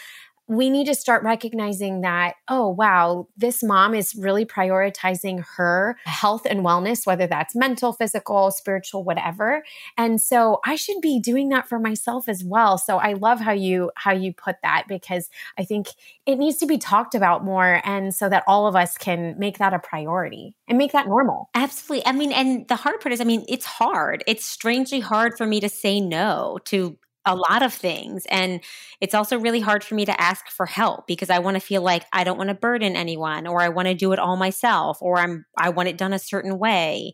[0.51, 6.45] we need to start recognizing that, oh, wow, this mom is really prioritizing her health
[6.45, 9.63] and wellness, whether that's mental, physical, spiritual, whatever.
[9.97, 12.77] And so I should be doing that for myself as well.
[12.77, 15.87] So I love how you, how you put that because I think
[16.25, 17.81] it needs to be talked about more.
[17.85, 21.49] And so that all of us can make that a priority and make that normal.
[21.55, 22.05] Absolutely.
[22.05, 24.21] I mean, and the hard part is, I mean, it's hard.
[24.27, 28.25] It's strangely hard for me to say no to a lot of things.
[28.29, 28.61] And
[28.99, 31.81] it's also really hard for me to ask for help because I want to feel
[31.81, 34.97] like I don't want to burden anyone or I want to do it all myself
[35.01, 37.13] or I'm I want it done a certain way.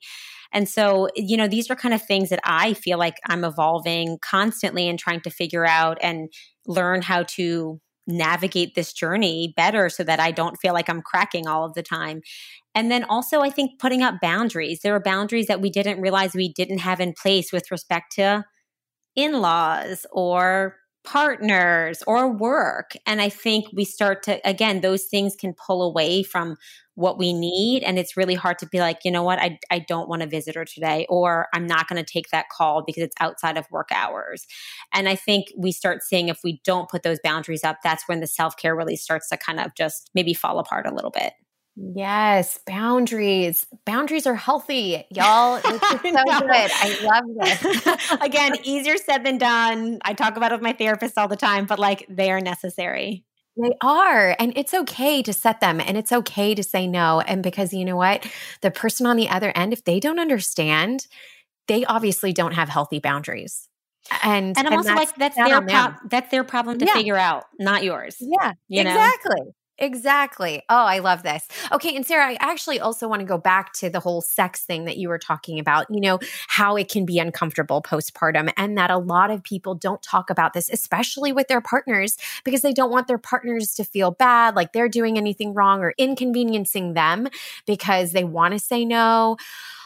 [0.53, 4.17] And so, you know, these are kind of things that I feel like I'm evolving
[4.21, 6.29] constantly and trying to figure out and
[6.65, 11.47] learn how to navigate this journey better so that I don't feel like I'm cracking
[11.47, 12.21] all of the time.
[12.73, 14.79] And then also, I think putting up boundaries.
[14.81, 18.45] There are boundaries that we didn't realize we didn't have in place with respect to
[19.17, 22.91] in laws or partners or work.
[23.05, 26.57] And I think we start to, again, those things can pull away from
[26.95, 27.83] what we need.
[27.83, 30.27] And it's really hard to be like, you know what, I, I don't want a
[30.27, 33.89] visitor today, or I'm not going to take that call because it's outside of work
[33.91, 34.45] hours.
[34.93, 38.19] And I think we start seeing if we don't put those boundaries up, that's when
[38.19, 41.33] the self care really starts to kind of just maybe fall apart a little bit.
[41.79, 43.67] Yes, boundaries.
[43.85, 45.61] Boundaries are healthy, y'all.
[45.61, 46.71] This is so good.
[46.73, 48.11] I love this.
[48.21, 49.99] Again, easier said than done.
[50.03, 53.25] I talk about it with my therapist all the time, but like they are necessary.
[53.57, 54.35] They are.
[54.39, 57.21] And it's okay to set them and it's okay to say no.
[57.21, 58.25] And because you know what?
[58.61, 61.05] The person on the other end, if they don't understand,
[61.67, 63.69] they obviously don't have healthy boundaries.
[64.23, 66.93] And, and I'm and also like, that's their, pro- that's their problem to yeah.
[66.93, 68.15] figure out, not yours.
[68.19, 68.83] Yeah, exactly.
[68.83, 68.91] Know?
[68.91, 69.41] Exactly.
[69.79, 71.47] Oh, I love this.
[71.71, 71.95] Okay.
[71.95, 74.97] And Sara, I actually also want to go back to the whole sex thing that
[74.97, 78.97] you were talking about, you know, how it can be uncomfortable postpartum and that a
[78.97, 83.07] lot of people don't talk about this, especially with their partners, because they don't want
[83.07, 87.27] their partners to feel bad, like they're doing anything wrong or inconveniencing them
[87.65, 89.37] because they want to say no,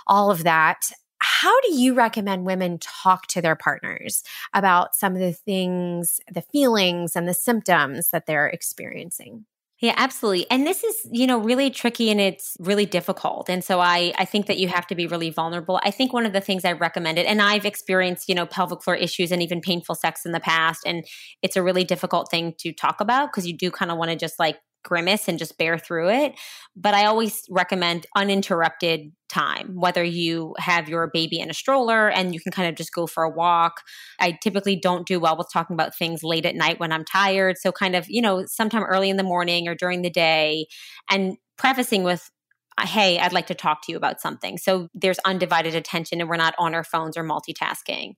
[0.08, 0.92] all of that.
[1.20, 4.24] How do you recommend women talk to their partners
[4.54, 9.46] about some of the things, the feelings, and the symptoms that they're experiencing?
[9.82, 10.46] Yeah, absolutely.
[10.52, 13.50] And this is, you know, really tricky and it's really difficult.
[13.50, 15.80] And so I I think that you have to be really vulnerable.
[15.84, 18.96] I think one of the things I recommended and I've experienced, you know, pelvic floor
[18.96, 21.04] issues and even painful sex in the past and
[21.42, 24.16] it's a really difficult thing to talk about because you do kind of want to
[24.18, 26.34] just like grimace and just bear through it.
[26.76, 32.34] But I always recommend uninterrupted time, whether you have your baby in a stroller and
[32.34, 33.82] you can kind of just go for a walk.
[34.20, 37.58] I typically don't do well with talking about things late at night when I'm tired.
[37.58, 40.66] So, kind of, you know, sometime early in the morning or during the day,
[41.10, 42.30] and prefacing with,
[42.78, 44.58] uh, hey, I'd like to talk to you about something.
[44.58, 48.14] So there's undivided attention and we're not on our phones or multitasking.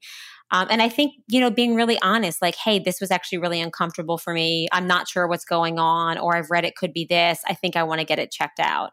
[0.53, 3.59] Um, and I think, you know, being really honest, like, hey, this was actually really
[3.59, 4.67] uncomfortable for me.
[4.71, 7.39] I'm not sure what's going on, or I've read it could be this.
[7.47, 8.91] I think I want to get it checked out.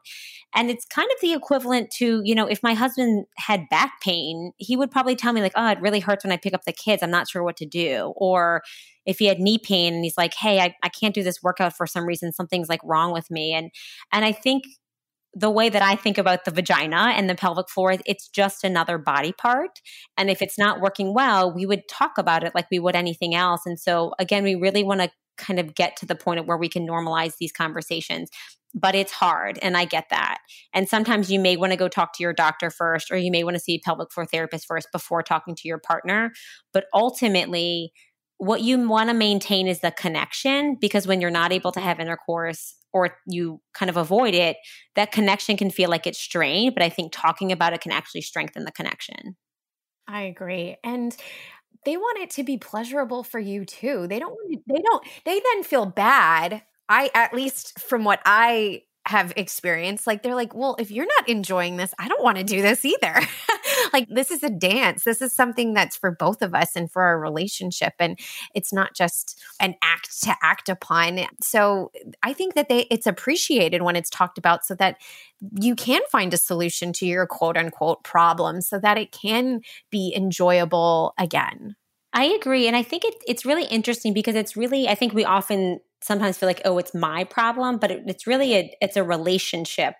[0.54, 4.52] And it's kind of the equivalent to, you know, if my husband had back pain,
[4.56, 6.72] he would probably tell me, like, oh, it really hurts when I pick up the
[6.72, 7.02] kids.
[7.02, 8.14] I'm not sure what to do.
[8.16, 8.62] Or
[9.04, 11.76] if he had knee pain and he's like, hey, I, I can't do this workout
[11.76, 13.52] for some reason, something's like wrong with me.
[13.52, 13.70] And
[14.12, 14.64] and I think
[15.34, 18.98] the way that I think about the vagina and the pelvic floor, it's just another
[18.98, 19.80] body part.
[20.16, 23.34] And if it's not working well, we would talk about it like we would anything
[23.34, 23.62] else.
[23.64, 26.58] And so, again, we really want to kind of get to the point of where
[26.58, 28.30] we can normalize these conversations.
[28.72, 30.38] But it's hard, and I get that.
[30.72, 33.42] And sometimes you may want to go talk to your doctor first, or you may
[33.42, 36.30] want to see a pelvic floor therapist first before talking to your partner.
[36.72, 37.92] But ultimately,
[38.38, 41.98] what you want to maintain is the connection because when you're not able to have
[41.98, 44.56] intercourse or you kind of avoid it,
[44.96, 46.74] that connection can feel like it's strained.
[46.74, 49.36] But I think talking about it can actually strengthen the connection.
[50.08, 50.76] I agree.
[50.82, 51.16] And
[51.84, 54.06] they want it to be pleasurable for you too.
[54.06, 56.62] They don't they don't they then feel bad.
[56.88, 61.28] I at least from what I have experienced like they're like well if you're not
[61.28, 63.14] enjoying this i don't want to do this either
[63.92, 67.02] like this is a dance this is something that's for both of us and for
[67.02, 68.18] our relationship and
[68.54, 71.90] it's not just an act to act upon so
[72.22, 74.96] i think that they it's appreciated when it's talked about so that
[75.60, 80.12] you can find a solution to your quote unquote problem so that it can be
[80.16, 81.76] enjoyable again
[82.12, 82.66] I agree.
[82.66, 86.38] And I think it, it's really interesting because it's really, I think we often sometimes
[86.38, 89.94] feel like, oh, it's my problem, but it, it's really a, it's a relationship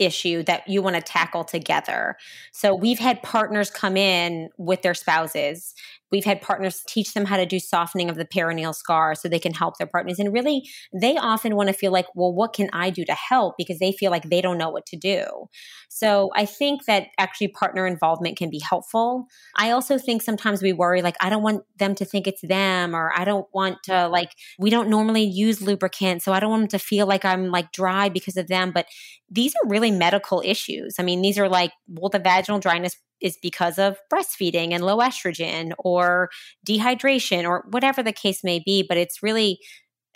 [0.00, 2.16] issue that you want to tackle together.
[2.52, 5.74] So we've had partners come in with their spouses
[6.12, 9.38] We've had partners teach them how to do softening of the perineal scar so they
[9.38, 10.18] can help their partners.
[10.18, 13.54] And really, they often want to feel like, well, what can I do to help?
[13.56, 15.46] Because they feel like they don't know what to do.
[15.88, 19.26] So I think that actually partner involvement can be helpful.
[19.56, 22.94] I also think sometimes we worry, like, I don't want them to think it's them,
[22.94, 26.22] or I don't want to, like, we don't normally use lubricant.
[26.22, 28.72] So I don't want them to feel like I'm like dry because of them.
[28.72, 28.86] But
[29.30, 30.96] these are really medical issues.
[30.98, 34.98] I mean, these are like, well, the vaginal dryness is because of breastfeeding and low
[34.98, 36.30] estrogen or
[36.66, 38.84] dehydration or whatever the case may be.
[38.86, 39.58] But it's really,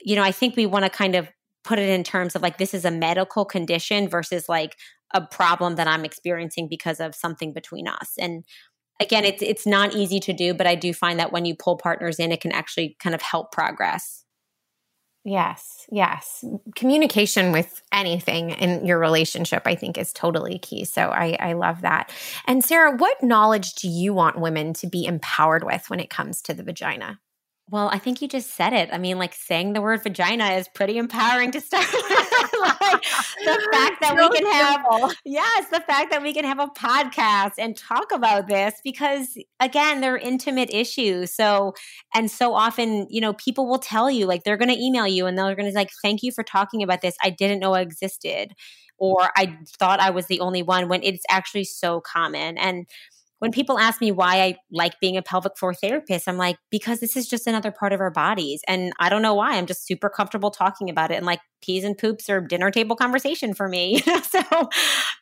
[0.03, 1.29] you know, I think we want to kind of
[1.65, 4.77] put it in terms of like this is a medical condition versus like
[5.13, 8.13] a problem that I'm experiencing because of something between us.
[8.19, 8.45] And
[9.01, 11.77] again, it's it's not easy to do, but I do find that when you pull
[11.77, 14.24] partners in, it can actually kind of help progress.
[15.25, 16.45] Yes, yes.
[16.77, 20.85] Communication with anything in your relationship, I think, is totally key.
[20.85, 22.13] So I, I love that.
[22.47, 26.43] And Sara, what knowledge do you want women to be empowered with when it comes
[26.43, 27.21] to the vagina?
[27.71, 28.91] Well, I think you just said it.
[28.93, 32.29] I mean, like saying the word vagina is pretty empowering to start with.
[32.81, 33.03] like
[33.45, 35.09] the fact that so we can simple.
[35.09, 39.39] have, yes, the fact that we can have a podcast and talk about this because,
[39.61, 41.35] again, they're intimate issues.
[41.35, 41.73] So,
[42.15, 45.27] and so often, you know, people will tell you, like, they're going to email you
[45.27, 47.17] and they're going to, like, thank you for talking about this.
[47.23, 48.53] I didn't know it existed.
[48.99, 52.57] Or I thought I was the only one when it's actually so common.
[52.59, 52.87] And,
[53.45, 57.01] when people ask me why I like being a pelvic floor therapist, I'm like, because
[57.01, 58.63] this is just another part of our bodies.
[58.67, 59.59] And I don't know why.
[59.59, 61.17] I'm just super comfortable talking about it.
[61.17, 63.99] And like peas and poops are dinner table conversation for me.
[64.23, 64.41] so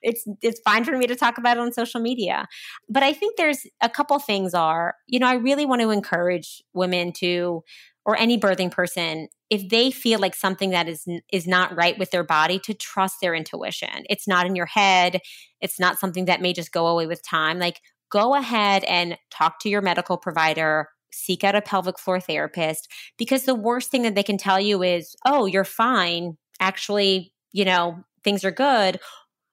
[0.02, 2.46] it's it's fine for me to talk about it on social media.
[2.88, 6.62] But I think there's a couple things are, you know, I really want to encourage
[6.74, 7.64] women to
[8.04, 12.10] or any birthing person if they feel like something that is is not right with
[12.10, 15.20] their body to trust their intuition it's not in your head
[15.60, 17.80] it's not something that may just go away with time like
[18.12, 23.44] go ahead and talk to your medical provider, seek out a pelvic floor therapist, because
[23.44, 26.36] the worst thing that they can tell you is, oh, you're fine.
[26.60, 29.00] Actually, you know, things are good.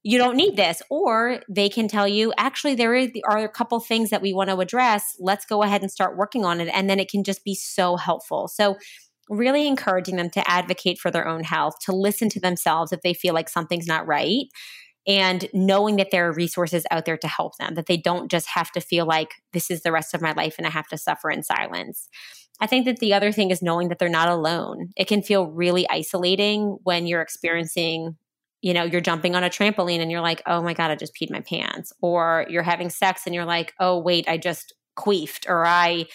[0.04, 0.82] You don't need this.
[0.90, 4.58] Or they can tell you, actually, there are a couple things that we want to
[4.58, 5.16] address.
[5.20, 6.70] Let's go ahead and start working on it.
[6.74, 8.48] And then it can just be so helpful.
[8.48, 8.78] So,
[9.30, 13.14] really encouraging them to advocate for their own health, to listen to themselves if they
[13.14, 14.48] feel like something's not right
[15.08, 18.48] and knowing that there are resources out there to help them, that they don't just
[18.48, 20.98] have to feel like this is the rest of my life and I have to
[20.98, 22.08] suffer in silence.
[22.62, 24.90] I think that the other thing is knowing that they're not alone.
[24.98, 28.18] It can feel really isolating when you're experiencing
[28.62, 31.16] you know, you're jumping on a trampoline and you're like, oh my God, I just
[31.16, 31.94] peed my pants.
[32.02, 35.48] Or you're having sex and you're like, oh, wait, I just queefed.
[35.48, 36.06] Or I,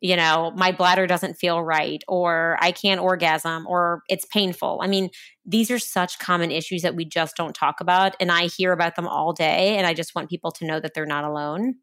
[0.00, 2.02] you know, my bladder doesn't feel right.
[2.08, 3.66] Or I can't orgasm.
[3.66, 4.80] Or it's painful.
[4.82, 5.10] I mean,
[5.44, 8.16] these are such common issues that we just don't talk about.
[8.20, 9.76] And I hear about them all day.
[9.76, 11.76] And I just want people to know that they're not alone.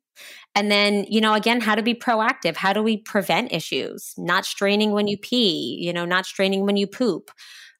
[0.55, 2.55] And then, you know, again, how to be proactive.
[2.55, 4.15] How do we prevent issues?
[4.17, 7.29] Not straining when you pee, you know, not straining when you poop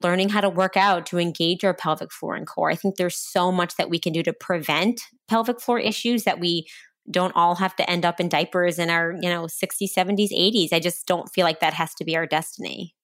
[0.04, 2.70] learning how to work out to engage our pelvic floor and core.
[2.70, 6.40] I think there's so much that we can do to prevent pelvic floor issues that
[6.40, 6.68] we
[7.10, 10.74] don't all have to end up in diapers in our, you know, 60s, 70s, 80s.
[10.74, 12.96] I just don't feel like that has to be our destiny.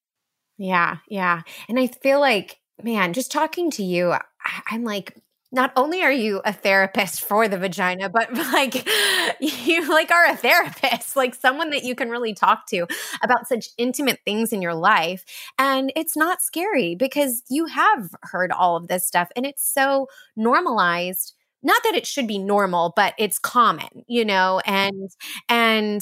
[0.58, 1.41] Yeah, yeah.
[1.68, 4.14] And I feel like, man, just talking to you,
[4.70, 5.18] I'm like,
[5.54, 8.88] not only are you a therapist for the vagina, but like
[9.39, 12.88] you like are a therapist, like someone that you can really talk to
[13.22, 15.24] about such intimate things in your life.
[15.60, 20.08] And it's not scary because you have heard all of this stuff and it's so
[20.36, 21.34] normalized.
[21.64, 25.09] Not that it should be normal, but it's common, you know, and
[25.49, 26.01] and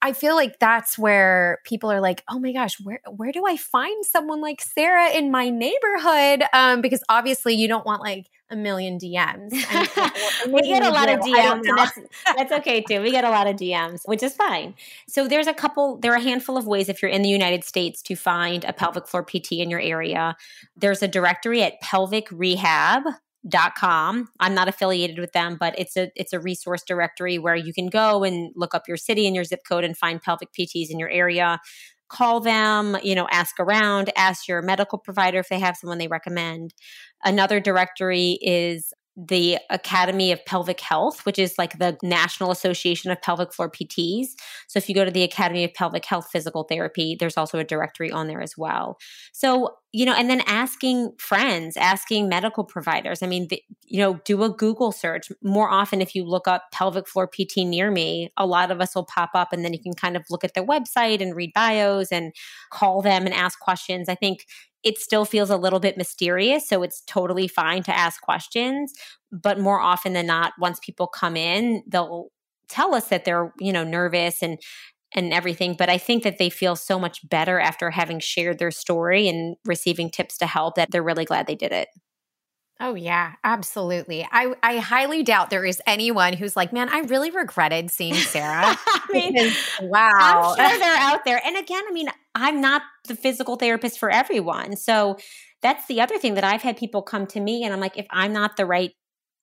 [0.00, 3.56] I feel like that's where people are like, "Oh my gosh, where where do I
[3.56, 8.56] find someone like Sara in my neighborhood?" Um, because obviously you don't want like a
[8.56, 9.50] million DMs.
[10.52, 11.98] we get a lot of DMs, and that's
[12.36, 13.02] that's okay too.
[13.02, 14.74] We get a lot of DMs, which is fine.
[15.08, 17.64] So there's a couple, there are a handful of ways if you're in the United
[17.64, 20.36] States to find a pelvic floor PT in your area.
[20.76, 23.02] There's a directory at pelvic rehab
[23.46, 24.28] dot com.
[24.40, 27.88] I'm not affiliated with them but it's a it's a resource directory where you can
[27.88, 30.98] go and look up your city and your zip code and find pelvic pts in
[30.98, 31.60] your area.
[32.08, 36.08] Call them you know ask around ask your medical provider if they have someone they
[36.08, 36.74] recommend.
[37.24, 43.20] Another directory is the Academy of Pelvic Health, which is like the National Association of
[43.20, 44.28] Pelvic Floor PTs.
[44.68, 47.64] So if you go to the Academy of Pelvic Health Physical Therapy, there's also a
[47.64, 48.96] directory on there as well.
[49.32, 53.20] So, you know, and then asking friends, asking medical providers.
[53.20, 55.32] I mean, the, you know, do a Google search.
[55.42, 58.94] More often, if you look up pelvic floor PT near me, a lot of us
[58.94, 61.52] will pop up and then you can kind of look at their website and read
[61.54, 62.32] bios and
[62.70, 64.08] call them and ask questions.
[64.08, 64.46] I think
[64.84, 66.68] it still feels a little bit mysterious.
[66.68, 68.92] So it's totally fine to ask questions.
[69.32, 72.28] But more often than not, once people come in, they'll
[72.68, 74.58] tell us that they're, you know, nervous and
[75.14, 75.74] and everything.
[75.74, 79.56] But I think that they feel so much better after having shared their story and
[79.64, 81.88] receiving tips to help that they're really glad they did it.
[82.80, 84.26] Oh yeah, absolutely.
[84.30, 88.62] I I highly doubt there is anyone who's like, man, I really regretted seeing Sara.
[88.86, 91.40] I mean, because, wow, I'm sure they're out there.
[91.44, 92.08] And again, I mean,
[92.38, 95.16] I'm not the physical therapist for everyone, so
[95.60, 98.06] that's the other thing that I've had people come to me, and I'm like, if
[98.10, 98.92] I'm not the right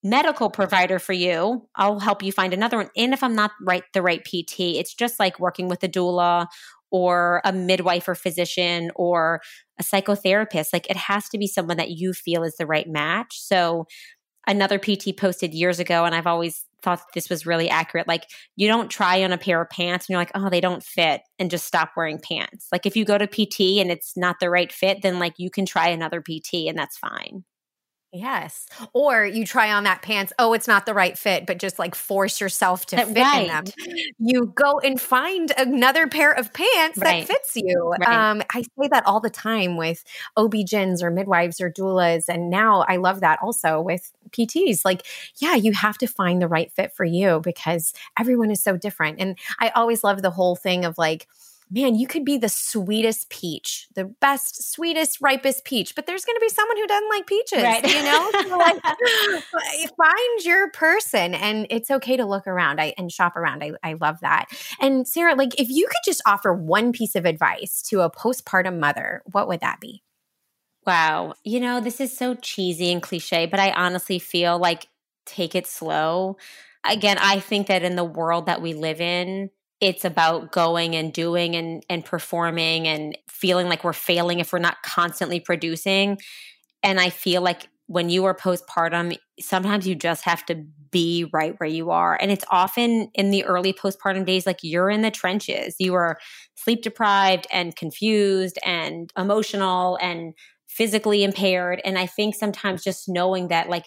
[0.05, 2.89] medical provider for you, I'll help you find another one.
[2.95, 6.45] And if I'm not right the right PT, it's just like working with a doula
[6.91, 9.41] or a midwife or physician or
[9.79, 10.67] a psychotherapist.
[10.71, 13.39] Like it has to be someone that you feel is the right match.
[13.41, 13.87] So
[14.47, 18.07] another PT posted years ago, and I've always thought this was really accurate.
[18.07, 20.83] Like you don't try on a pair of pants and you're like, oh, they don't
[20.83, 22.67] fit and just stop wearing pants.
[22.71, 25.49] Like if you go to PT and it's not the right fit, then like you
[25.49, 27.43] can try another PT and that's fine.
[28.15, 28.65] Yes.
[28.93, 30.31] Or you try on that pants.
[30.39, 33.41] Oh, it's not the right fit, but just like force yourself to fit right.
[33.41, 33.65] in them.
[34.19, 37.27] You go and find another pair of pants right.
[37.27, 37.93] that fits you.
[37.99, 38.07] Right.
[38.07, 40.05] Um, I say that all the time with
[40.37, 42.23] OB-GYNs or midwives or doulas.
[42.29, 44.85] And now I love that also with PTs.
[44.85, 45.05] Like,
[45.37, 49.19] yeah, you have to find the right fit for you because everyone is so different.
[49.19, 51.27] And I always love the whole thing of like,
[51.69, 56.35] man, you could be the sweetest peach, the best, sweetest, ripest peach, but there's going
[56.35, 57.85] to be someone who doesn't like peaches, right.
[57.85, 58.31] you know?
[58.45, 63.63] So like, find your person and it's okay to look around I, and shop around.
[63.63, 64.45] I, I love that.
[64.79, 68.79] And Sara, like if you could just offer one piece of advice to a postpartum
[68.79, 70.03] mother, what would that be?
[70.85, 71.33] Wow.
[71.43, 74.87] You know, this is so cheesy and cliche, but I honestly feel like
[75.25, 76.37] take it slow.
[76.83, 79.49] Again, I think that in the world that we live in,
[79.81, 84.59] it's about going and doing and and performing and feeling like we're failing if we're
[84.59, 86.17] not constantly producing.
[86.83, 90.55] And i feel like when you are postpartum sometimes you just have to
[90.91, 92.17] be right where you are.
[92.21, 95.75] And it's often in the early postpartum days like you're in the trenches.
[95.79, 96.17] You are
[96.55, 100.33] sleep deprived and confused and emotional and
[100.67, 101.81] physically impaired.
[101.85, 103.85] And i think sometimes just knowing that like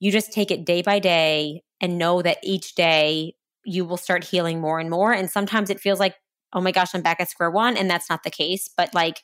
[0.00, 4.24] you just take it day by day and know that each day you will start
[4.24, 5.12] healing more and more.
[5.12, 6.14] And sometimes it feels like,
[6.52, 7.76] oh my gosh, I'm back at square one.
[7.76, 8.68] And that's not the case.
[8.76, 9.20] But like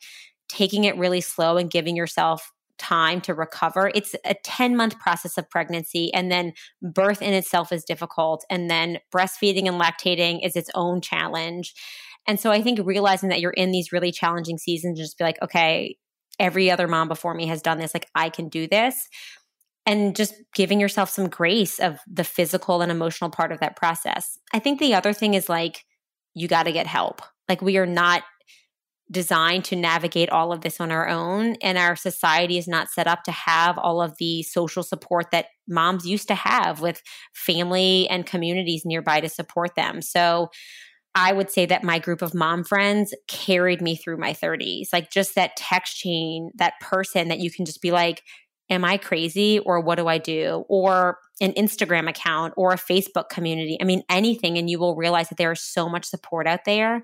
[0.48, 3.90] taking it really slow and giving yourself time to recover.
[3.94, 6.12] It's a 10 month process of pregnancy.
[6.14, 8.44] And then birth in itself is difficult.
[8.48, 11.74] And then breastfeeding and lactating is its own challenge.
[12.26, 15.40] And so I think realizing that you're in these really challenging seasons, just be like,
[15.42, 15.96] okay,
[16.38, 17.94] every other mom before me has done this.
[17.94, 19.08] Like, I can do this.
[19.88, 24.38] And just giving yourself some grace of the physical and emotional part of that process.
[24.52, 25.86] I think the other thing is like,
[26.34, 27.22] you got to get help.
[27.48, 28.22] Like, we are not
[29.10, 31.56] designed to navigate all of this on our own.
[31.62, 35.46] And our society is not set up to have all of the social support that
[35.66, 40.02] moms used to have with family and communities nearby to support them.
[40.02, 40.50] So,
[41.14, 44.88] I would say that my group of mom friends carried me through my 30s.
[44.92, 48.22] Like just that text chain, that person that you can just be like,
[48.70, 50.64] Am I crazy or what do I do?
[50.68, 53.78] Or an Instagram account or a Facebook community.
[53.80, 54.58] I mean, anything.
[54.58, 57.02] And you will realize that there is so much support out there.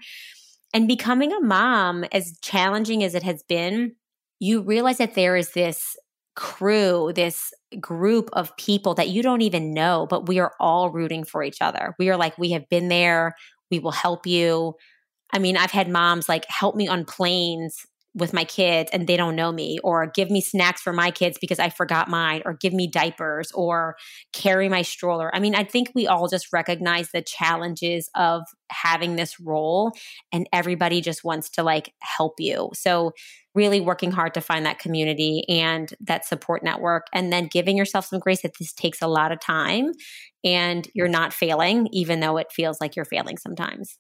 [0.75, 3.95] And becoming a mom, as challenging as it has been,
[4.41, 5.97] you realize that there is this
[6.37, 11.25] crew, this group of people that you don't even know, but we are all rooting
[11.25, 11.95] for each other.
[11.99, 13.37] We are like, we have been there,
[13.71, 14.75] we will help you.
[15.33, 19.17] I mean, I've had moms like help me on planes with my kids and they
[19.17, 22.55] don't know me or give me snacks for my kids because I forgot mine or
[22.55, 23.97] give me diapers or
[24.33, 25.35] carry my stroller.
[25.35, 29.93] I mean, I think we all just recognize the challenges of having this role
[30.33, 32.71] and everybody just wants to like help you.
[32.75, 33.13] So
[33.55, 38.07] really working hard to find that community and that support network and then giving yourself
[38.07, 39.93] some grace that this takes a lot of time
[40.45, 43.99] and you're not failing even though it feels like you're failing sometimes.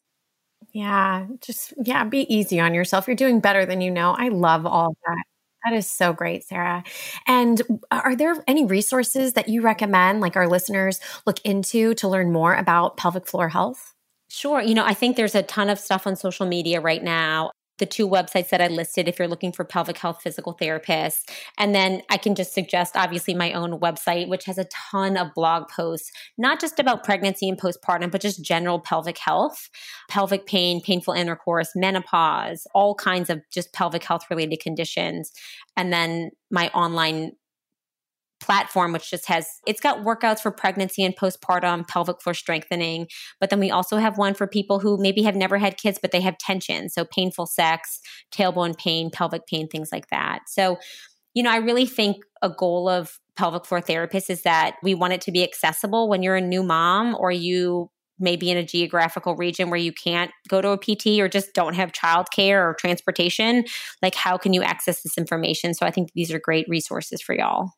[0.73, 3.07] Yeah, just yeah, be easy on yourself.
[3.07, 4.15] You're doing better than you know.
[4.19, 5.25] I love all that.
[5.65, 6.85] That is so great, Sara.
[7.27, 12.33] And are there any resources that you recommend, like our listeners look into to learn
[12.33, 13.95] more about pelvic floor health?
[14.29, 14.61] Sure.
[14.61, 17.51] You know, I think there's a ton of stuff on social media right now
[17.85, 21.20] the two websites that I listed if you're looking for pelvic health physical therapists.
[21.59, 25.35] And then I can just suggest, obviously, my own website, which has a ton of
[25.35, 29.68] blog posts, not just about pregnancy and postpartum, but just general pelvic health,
[30.09, 35.30] pelvic pain, painful intercourse, menopause, all kinds of just pelvic health related conditions.
[35.76, 37.32] And then my online
[38.45, 43.07] platform, which just has, it's got workouts for pregnancy and postpartum, pelvic floor strengthening.
[43.41, 46.13] But then we also have one for people who maybe have never had kids, but
[46.13, 46.91] they have tension.
[46.91, 48.01] So painful sex,
[48.33, 50.41] tailbone pain, pelvic pain, things like that.
[50.47, 50.79] So,
[51.33, 55.15] you know, I really think a goal of pelvic floor therapists is that we want
[55.15, 59.35] it to be accessible when you're a new mom or you maybe in a geographical
[59.35, 63.65] region where you can't go to a PT or just don't have childcare or transportation,
[64.03, 65.75] like how can you access this information?
[65.75, 67.71] So I think these are great resources for y'all.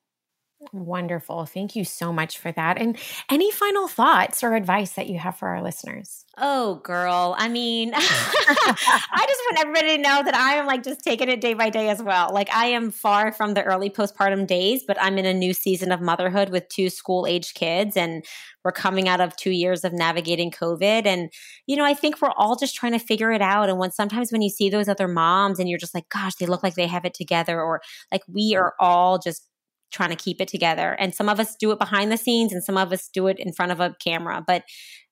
[0.72, 1.46] Wonderful.
[1.46, 2.80] Thank you so much for that.
[2.80, 2.98] And
[3.30, 6.24] any final thoughts or advice that you have for our listeners?
[6.38, 7.34] Oh, girl.
[7.38, 11.40] I mean, I just want everybody to know that I am like just taking it
[11.40, 12.30] day by day as well.
[12.32, 15.92] Like, I am far from the early postpartum days, but I'm in a new season
[15.92, 17.96] of motherhood with two school age kids.
[17.96, 18.24] And
[18.64, 21.06] we're coming out of two years of navigating COVID.
[21.06, 21.32] And,
[21.66, 23.70] you know, I think we're all just trying to figure it out.
[23.70, 26.46] And when sometimes when you see those other moms and you're just like, gosh, they
[26.46, 27.80] look like they have it together, or
[28.12, 28.58] like we mm.
[28.58, 29.48] are all just
[29.96, 30.92] trying to keep it together.
[30.98, 33.38] And some of us do it behind the scenes and some of us do it
[33.38, 34.44] in front of a camera.
[34.46, 34.64] But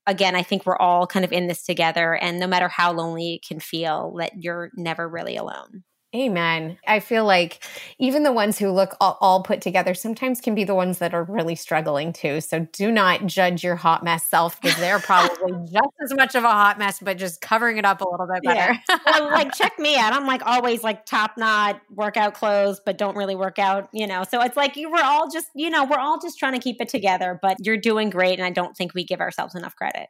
[0.07, 2.14] again, I think we're all kind of in this together.
[2.14, 5.82] And no matter how lonely it can feel, that you're never really alone.
[6.15, 6.79] Amen.
[6.87, 7.65] I feel like
[7.99, 11.12] even the ones who look all, all, put together sometimes can be the ones that
[11.12, 12.41] are really struggling too.
[12.41, 16.45] So do not judge your hot mess self because they're probably just as much of
[16.45, 18.81] a hot mess, but just covering it up a little bit better.
[18.89, 18.99] Yeah.
[19.07, 20.12] well, like check me out.
[20.12, 24.23] I'm like always like top knot workout clothes, but don't really work out, you know.
[24.23, 26.81] So it's like you we're all just, you know, we're all just trying to keep
[26.81, 28.39] it together, but you're doing great.
[28.39, 30.07] And I don't think we give ourselves enough credit.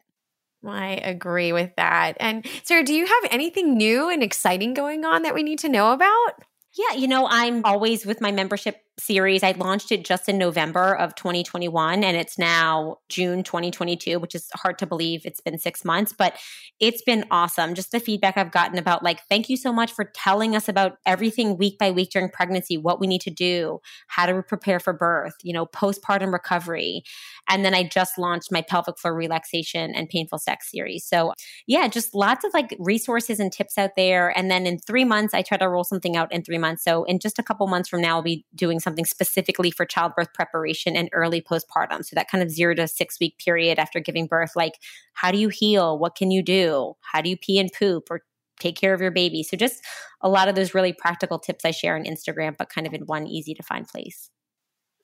[0.66, 2.16] I agree with that.
[2.20, 5.68] And Sara, do you have anything new and exciting going on that we need to
[5.68, 6.32] know about?
[6.72, 9.42] Yeah, you know, I'm always with my membership series.
[9.42, 14.48] I launched it just in November of 2021 and it's now June 2022, which is
[14.54, 15.22] hard to believe.
[15.24, 16.36] It's been six months, but
[16.80, 17.74] it's been awesome.
[17.74, 20.98] Just the feedback I've gotten about like, thank you so much for telling us about
[21.06, 24.92] everything week by week during pregnancy, what we need to do, how to prepare for
[24.92, 27.02] birth, you know, postpartum recovery.
[27.48, 31.04] And then I just launched my pelvic floor relaxation and painful sex series.
[31.04, 31.32] So
[31.66, 34.36] yeah, just lots of like resources and tips out there.
[34.36, 36.84] And then in three months, I try to roll something out in three months.
[36.84, 40.32] So in just a couple months from now, I'll be doing something specifically for childbirth
[40.34, 42.04] preparation and early postpartum.
[42.04, 44.74] So that kind of zero to six week period after giving birth, like
[45.14, 45.98] how do you heal?
[45.98, 46.94] What can you do?
[47.00, 48.20] How do you pee and poop or
[48.60, 49.42] take care of your baby?
[49.42, 49.82] So just
[50.20, 53.02] a lot of those really practical tips I share on Instagram, but kind of in
[53.02, 54.30] one easy to find place.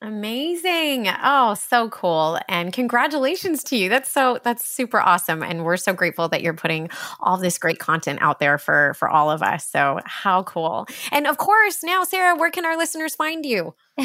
[0.03, 1.09] Amazing.
[1.23, 2.39] Oh, so cool.
[2.49, 3.91] And congratulations to you.
[3.91, 6.89] That's so that's super awesome and we're so grateful that you're putting
[7.21, 9.69] all this great content out there for for all of us.
[9.69, 10.87] So, how cool.
[11.13, 13.75] And of course, now Sara, where can our listeners find you?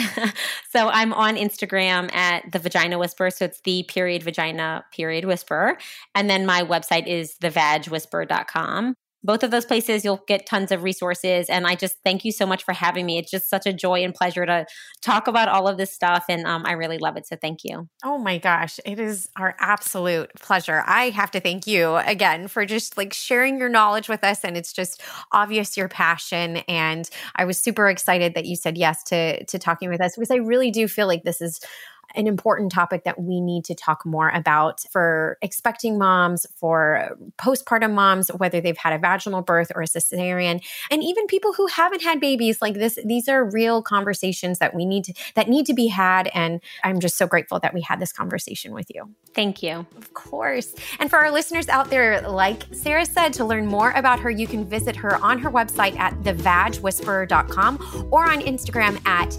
[0.69, 5.77] so, I'm on Instagram at the Vagina Whisperer, so it's the period vagina period whisperer,
[6.13, 8.95] and then my website is thevagwhisperer.com.
[9.25, 11.49] both of those places, you'll get tons of resources.
[11.49, 13.17] And I just thank you so much for having me.
[13.17, 14.65] It's just such a joy and pleasure to
[15.01, 16.25] talk about all of this stuff.
[16.29, 17.25] And um, I really love it.
[17.25, 17.89] So thank you.
[18.03, 18.79] Oh my gosh.
[18.85, 20.83] It is our absolute pleasure.
[20.85, 24.43] I have to thank you again for just like sharing your knowledge with us.
[24.43, 25.01] And it's just
[25.31, 26.57] obvious your passion.
[26.67, 30.31] And I was super excited that you said yes to, to talking with us because
[30.31, 31.59] I really do feel like this is
[32.15, 37.93] an important topic that we need to talk more about for expecting moms, for postpartum
[37.93, 42.01] moms, whether they've had a vaginal birth or a cesarean, and even people who haven't
[42.01, 42.61] had babies.
[42.61, 46.29] Like this, these are real conversations that we need to that need to be had.
[46.33, 49.09] And I'm just so grateful that we had this conversation with you.
[49.33, 49.85] Thank you.
[49.97, 50.73] Of course.
[50.99, 54.47] And for our listeners out there, like Sara said, to learn more about her, you
[54.47, 59.31] can visit her on her website at thevagwhisperer.com or on Instagram at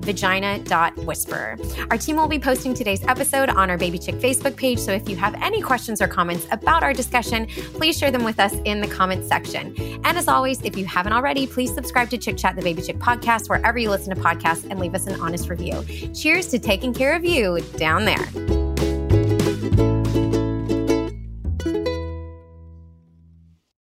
[0.00, 1.58] the.vagina.whisperer.
[1.90, 4.78] Our team will be posting today's episode on our Baby Chick Facebook page.
[4.78, 8.40] So if you have any questions or comments about our discussion, please share them with
[8.40, 9.74] us in the comments section.
[10.04, 12.98] And as always, if you haven't already, please subscribe to Chick Chat, the Baby Chick
[12.98, 15.84] podcast, wherever you listen to podcasts, and leave us an honest review.
[16.14, 18.69] Cheers to taking care of you down there.